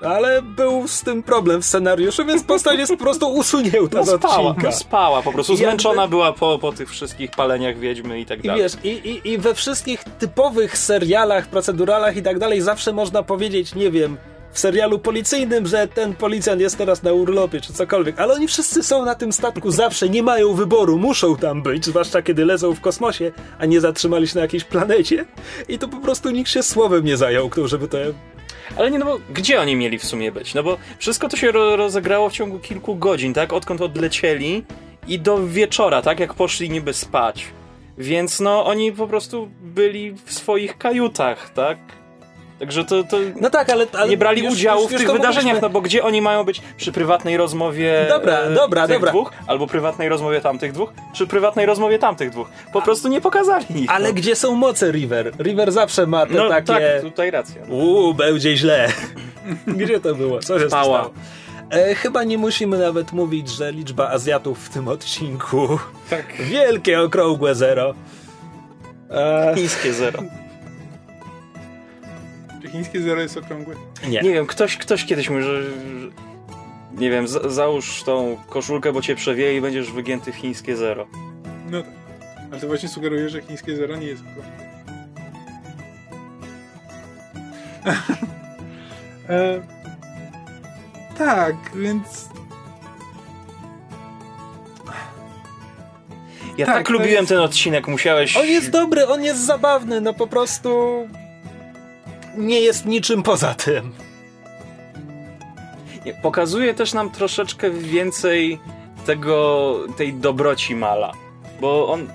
[0.00, 4.08] Ale był z tym problem w scenariuszu, więc postać jest po prostu usunięta No z
[4.20, 4.72] spała, odcinka.
[4.72, 5.52] spała po prostu.
[5.52, 8.62] I jakby- Zmęczona była po, po tych wszystkich paleniach wiedźmy i tak I dalej.
[8.62, 13.74] wiesz, i, i, i we wszystkich typowych serialach, proceduralach i tak dalej zawsze można powiedzieć,
[13.74, 14.16] nie wiem,
[14.52, 18.82] w serialu policyjnym, że ten policjant jest teraz na urlopie czy cokolwiek, ale oni wszyscy
[18.82, 22.80] są na tym statku zawsze, nie mają wyboru, muszą tam być, zwłaszcza kiedy lecą w
[22.80, 25.24] kosmosie, a nie zatrzymali się na jakiejś planecie
[25.68, 27.98] i to po prostu nikt się słowem nie zająknął, żeby to...
[28.76, 30.54] Ale nie, no bo gdzie oni mieli w sumie być?
[30.54, 33.52] No bo wszystko to się ro rozegrało w ciągu kilku godzin, tak?
[33.52, 34.64] Odkąd odlecieli
[35.08, 36.20] i do wieczora, tak?
[36.20, 37.46] Jak poszli niby spać.
[37.98, 41.78] Więc no, oni po prostu byli w swoich kajutach, tak?
[42.58, 43.86] Także to, to No tak, ale...
[43.92, 46.04] ale nie brali już- udziału już- w już tych to wydarzeniach, mogliśmy- no bo gdzie
[46.04, 46.62] oni mają być?
[46.76, 49.10] Przy prywatnej rozmowie Dobra, e, dobra, tych dobra.
[49.10, 49.32] dwóch?
[49.46, 50.92] Albo prywatnej rozmowie tamtych dwóch?
[51.12, 52.48] Przy prywatnej rozmowie tamtych dwóch.
[52.72, 53.90] Po prostu nie pokazali ich.
[53.90, 54.14] Ale no.
[54.14, 55.32] gdzie są moce River?
[55.40, 56.66] River zawsze ma te No takie...
[56.66, 57.62] tak, tutaj racja.
[57.68, 58.88] Uuu, będzie źle.
[59.66, 60.38] Gdzie to było?
[60.38, 61.10] Co się stało?
[61.70, 65.78] E, chyba nie musimy nawet mówić, że liczba Azjatów w tym odcinku
[66.10, 66.26] Tak.
[66.40, 67.94] wielkie, okrągłe zero.
[69.10, 70.22] E, Chińskie zero.
[72.68, 73.74] Czy chińskie zero jest okrągłe?
[74.08, 74.20] nie.
[74.20, 75.70] Nie wiem, ktoś, ktoś kiedyś mówi, że, że
[76.92, 81.06] nie wiem, za, załóż tą koszulkę, bo cię przewieje i będziesz wygięty w chińskie zero.
[81.70, 81.90] No tak.
[82.52, 84.68] Ale to właśnie sugeruje, że chińskie zero nie jest okrągłe.
[89.28, 89.62] e,
[91.18, 92.28] tak, więc
[96.58, 98.36] Ja Tak, tak, lubiłem jest- ten odcinek, musiałeś...
[98.36, 100.68] On jest dobry, on jest zabawny, no po prostu
[102.38, 103.92] nie jest niczym poza tym.
[106.06, 108.58] Nie, Pokazuje też nam troszeczkę więcej
[109.06, 111.12] tego, tej dobroci Mala.
[111.60, 112.06] Bo on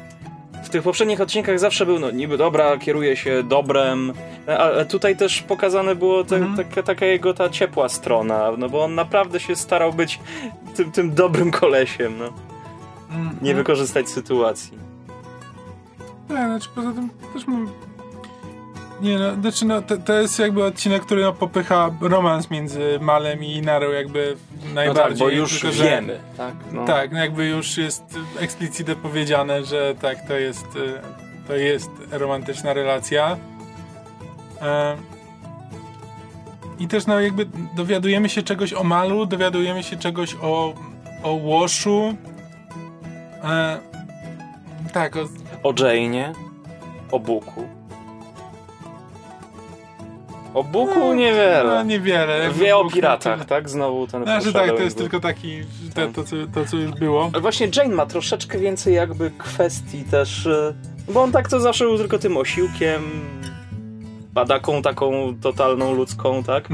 [0.64, 4.14] w tych poprzednich odcinkach zawsze był, no niby dobra, kieruje się dobrem,
[4.60, 6.56] ale tutaj też pokazane było te, Mhm.
[6.58, 10.20] taka, taka jego ta ciepła strona, no bo on naprawdę się starał być
[10.76, 12.34] tym, tym dobrym kolesiem, no.
[13.42, 14.78] Nie wykorzystać sytuacji.
[16.28, 17.70] Tak, znaczy poza tym też mam...
[19.04, 23.44] Nie no, znaczy no, to, to jest jakby odcinek, który no, popycha romans między Malem
[23.44, 24.36] i Narą jakby
[24.68, 25.04] No najbardziej.
[25.04, 26.54] tak, bo już tylko, że- wiemy, tak?
[26.72, 26.86] No.
[26.86, 28.04] Tak, no jakby już jest
[28.40, 33.38] eksplicitnie powiedziane, że tak, to jest, y, to jest romantyczna relacja.
[34.62, 34.98] E,
[36.80, 37.46] I też no jakby
[37.76, 40.74] dowiadujemy się czegoś o Malu, dowiadujemy się czegoś o,
[41.24, 42.14] o Łoszu.
[43.44, 43.80] E,
[44.94, 45.20] tak, o,
[45.64, 46.34] O Jane'ie,
[47.12, 47.68] o Buku.
[50.54, 51.84] O Buku no, niewiele.
[51.86, 52.40] niewiele.
[52.40, 53.70] Jakby Wie o piratach, tak?
[53.70, 55.04] Znowu ten Znaczy tak, to jest był.
[55.04, 55.60] tylko taki,
[55.96, 57.30] to, to, co, to co już było.
[57.34, 60.74] Ale właśnie Jane ma troszeczkę więcej jakby kwestii też, e,
[61.10, 63.02] bo on tak to zawsze był tylko tym osiłkiem,
[64.34, 66.70] badaką taką totalną ludzką, tak?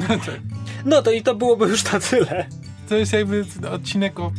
[0.86, 2.46] No to i to byłoby już na tyle.
[2.90, 4.32] to jest jakby odcinek o.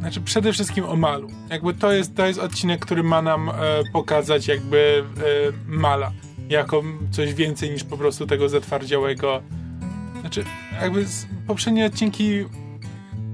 [0.00, 1.28] Znaczy przede wszystkim o Malu.
[1.50, 3.52] Jakby to jest, to jest odcinek, który ma nam e,
[3.92, 6.12] pokazać jakby e, Mala
[6.48, 9.42] jako coś więcej niż po prostu tego zatwardziałego.
[10.20, 10.44] Znaczy,
[10.82, 11.06] jakby
[11.46, 12.44] poprzednie odcinki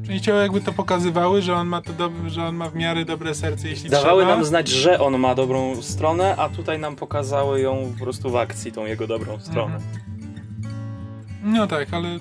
[0.07, 3.35] częściowo jakby to pokazywały, że on ma to dob- że on ma w miarę dobre
[3.35, 4.35] serce, jeśli Dawały trzeba.
[4.37, 8.37] nam znać, że on ma dobrą stronę, a tutaj nam pokazały ją po prostu w
[8.37, 9.79] akcji, tą jego dobrą stronę.
[11.43, 12.19] No tak, ale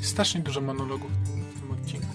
[0.00, 2.06] strasznie dużo monologów w tym, odcinku.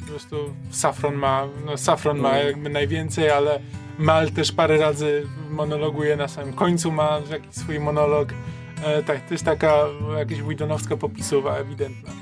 [0.00, 0.36] Po prostu
[0.70, 2.46] Safron ma, no Safron ma Mm.
[2.46, 3.60] jakby najwięcej, ale
[3.98, 8.28] Mal też parę razy monologuje na samym końcu, ma jakiś swój monolog.
[8.84, 9.74] E, tak, to jest taka
[10.18, 12.12] jakaś Widonowska popisowa ewidentna.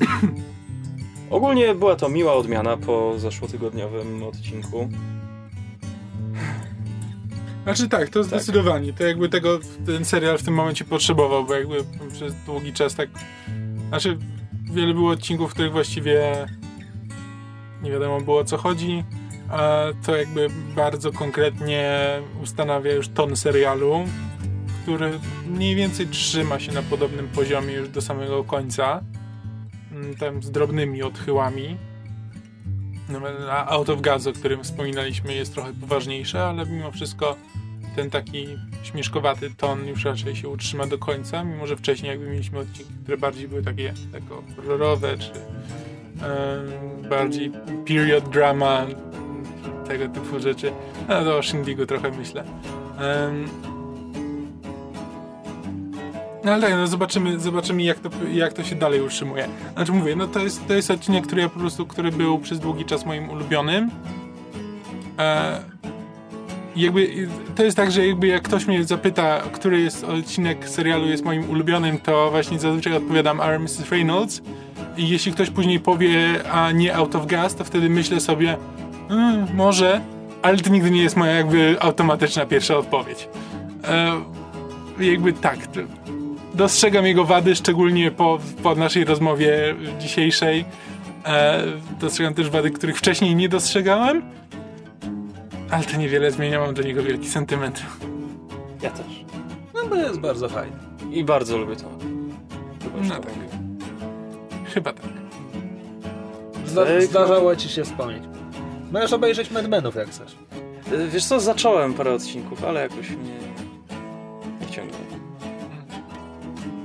[1.30, 4.88] Ogólnie była to miła odmiana po zeszłotygodniowym odcinku.
[7.62, 8.92] Znaczy tak, to zdecydowanie.
[8.92, 13.08] To jakby tego ten serial w tym momencie potrzebował, bo jakby przez długi czas tak.
[13.88, 14.18] Znaczy,
[14.72, 16.46] wiele było odcinków, w których właściwie
[17.82, 19.04] nie wiadomo było o co chodzi,
[19.48, 21.98] a to jakby bardzo konkretnie
[22.42, 24.04] ustanawia już ton serialu,
[24.82, 25.10] który
[25.46, 29.00] mniej więcej trzyma się na podobnym poziomie już do samego końca.
[29.92, 31.76] Mm, Tam z drobnymi odchyłami.
[33.08, 33.20] No,
[33.50, 37.36] A Out of Gas, o którym wspominaliśmy, jest trochę poważniejsze, ale mimo wszystko
[37.96, 38.46] ten taki
[38.82, 43.18] śmieszkowaty ton już raczej się utrzyma do końca, mimo że wcześniej jakby mieliśmy odcinki, które
[43.18, 45.30] bardziej były takie tako horrorowe, czy
[47.10, 47.52] bardziej
[47.86, 48.86] period drama,
[49.88, 50.72] tego typu rzeczy.
[51.08, 52.44] No to o Shindigu trochę myślę.
[56.44, 59.48] No ale tak, no zobaczymy, zobaczymy jak, to, jak to się dalej utrzymuje.
[59.74, 62.60] Znaczy mówię, no to jest, to jest odcinek, który ja po prostu, który był przez
[62.60, 63.90] długi czas moim ulubionym.
[65.18, 65.60] E,
[66.76, 71.24] jakby to jest tak, że jakby jak ktoś mnie zapyta, który jest odcinek serialu jest
[71.24, 73.60] moim ulubionym, to właśnie zazwyczaj odpowiadam R.
[73.60, 73.90] Mrs.
[73.90, 74.42] Reynolds.
[74.96, 78.56] I jeśli ktoś później powie, a nie Out of Gas, to wtedy myślę sobie,
[79.10, 80.00] mm, może,
[80.42, 83.28] ale to nigdy nie jest moja jakby automatyczna pierwsza odpowiedź.
[83.84, 84.20] E,
[85.04, 85.58] jakby tak,
[86.54, 90.64] dostrzegam jego wady, szczególnie po, po naszej rozmowie dzisiejszej.
[91.26, 91.62] E,
[92.00, 94.22] dostrzegam też wady, których wcześniej nie dostrzegałem.
[95.70, 97.82] Ale to niewiele zmienia, mam do niego wielki sentyment.
[98.82, 99.06] Ja też.
[99.74, 100.76] No to jest bardzo fajne.
[101.12, 101.90] I bardzo lubię to.
[103.02, 103.22] No tak.
[104.76, 105.04] Chyba tak.
[106.66, 108.22] Zda zdarzało ci się wspomnieć.
[108.92, 110.36] Możesz obejrzeć Mad Menów jak chcesz.
[110.92, 113.32] Y, Wiesz co, zacząłem parę odcinków, ale jakoś mnie
[114.60, 114.94] nie ciągnie.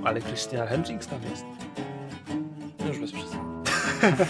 [0.03, 1.45] Ale Christian Hendricks tam jest.
[2.87, 3.41] Już bez przesady.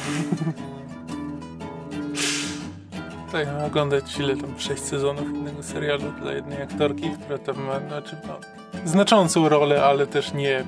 [3.32, 7.80] Tak, mam oglądać ile tam sześć sezonów innego serialu dla jednej aktorki, która tam ma
[7.80, 8.39] znaczy, no,
[8.86, 10.64] znaczącą rolę, ale też nie,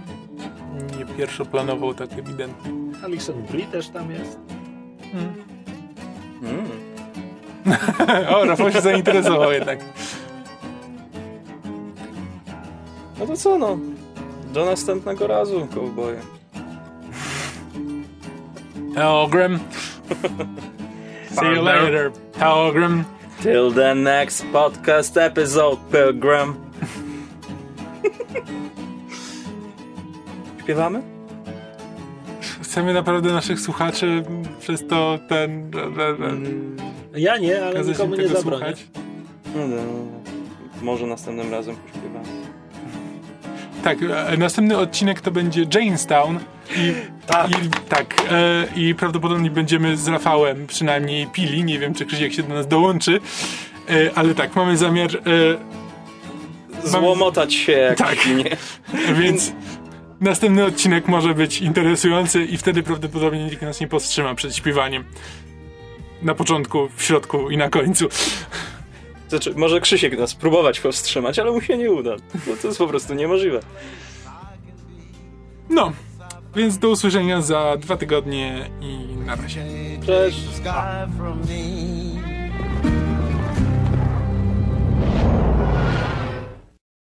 [1.00, 2.83] nie pierwszoplanową tak ewidentnie.
[3.04, 4.40] Alison Brie też tam jest.
[5.14, 5.34] Mm.
[6.44, 6.68] Mm.
[8.36, 9.80] o, Rafał się zainteresował jednak.
[13.20, 13.78] No to co no?
[14.54, 16.20] Do następnego razu, cowboye.
[18.96, 19.60] Helgrim.
[21.30, 23.04] See you later, Helgrim.
[23.42, 26.56] Till the next podcast episode, Pilgrim.
[30.64, 31.13] Śpiewamy?
[32.74, 34.24] Chcemy naprawdę naszych słuchaczy
[34.60, 35.72] przez to ten...
[36.20, 36.78] Mm,
[37.16, 38.66] Ja nie, ale nikomu nie tego zabronię.
[38.66, 38.86] słuchać.
[39.56, 39.82] no, no,
[40.82, 42.26] może następnym razem pośpiewamy.
[43.84, 43.98] Tak,
[44.34, 46.40] e, następny odcinek to będzie Janestown
[46.76, 46.94] i
[47.28, 47.50] Tak.
[47.52, 51.64] I, tak, e, i prawdopodobnie będziemy z Rafałem przynajmniej pili.
[51.64, 53.20] Nie wiem, czy Krzysiek się do nas dołączy,
[53.90, 55.10] e, ale tak, mamy zamiar.
[55.16, 55.74] E,
[56.84, 58.18] Złomotać się jak Tak.
[59.20, 59.52] więc
[60.24, 65.04] następny odcinek może być interesujący i wtedy prawdopodobnie nikt nas nie powstrzyma przed śpiewaniem.
[66.22, 68.08] Na początku, w środku i na końcu.
[69.30, 72.16] Znaczy, może Krzysiek nas próbować powstrzymać, ale mu się nie uda.
[72.48, 73.60] Bo to jest po prostu niemożliwe.
[75.70, 75.92] No,
[76.56, 79.66] więc do usłyszenia za dwa tygodnie i na razie.
[80.06, 80.40] Cześć.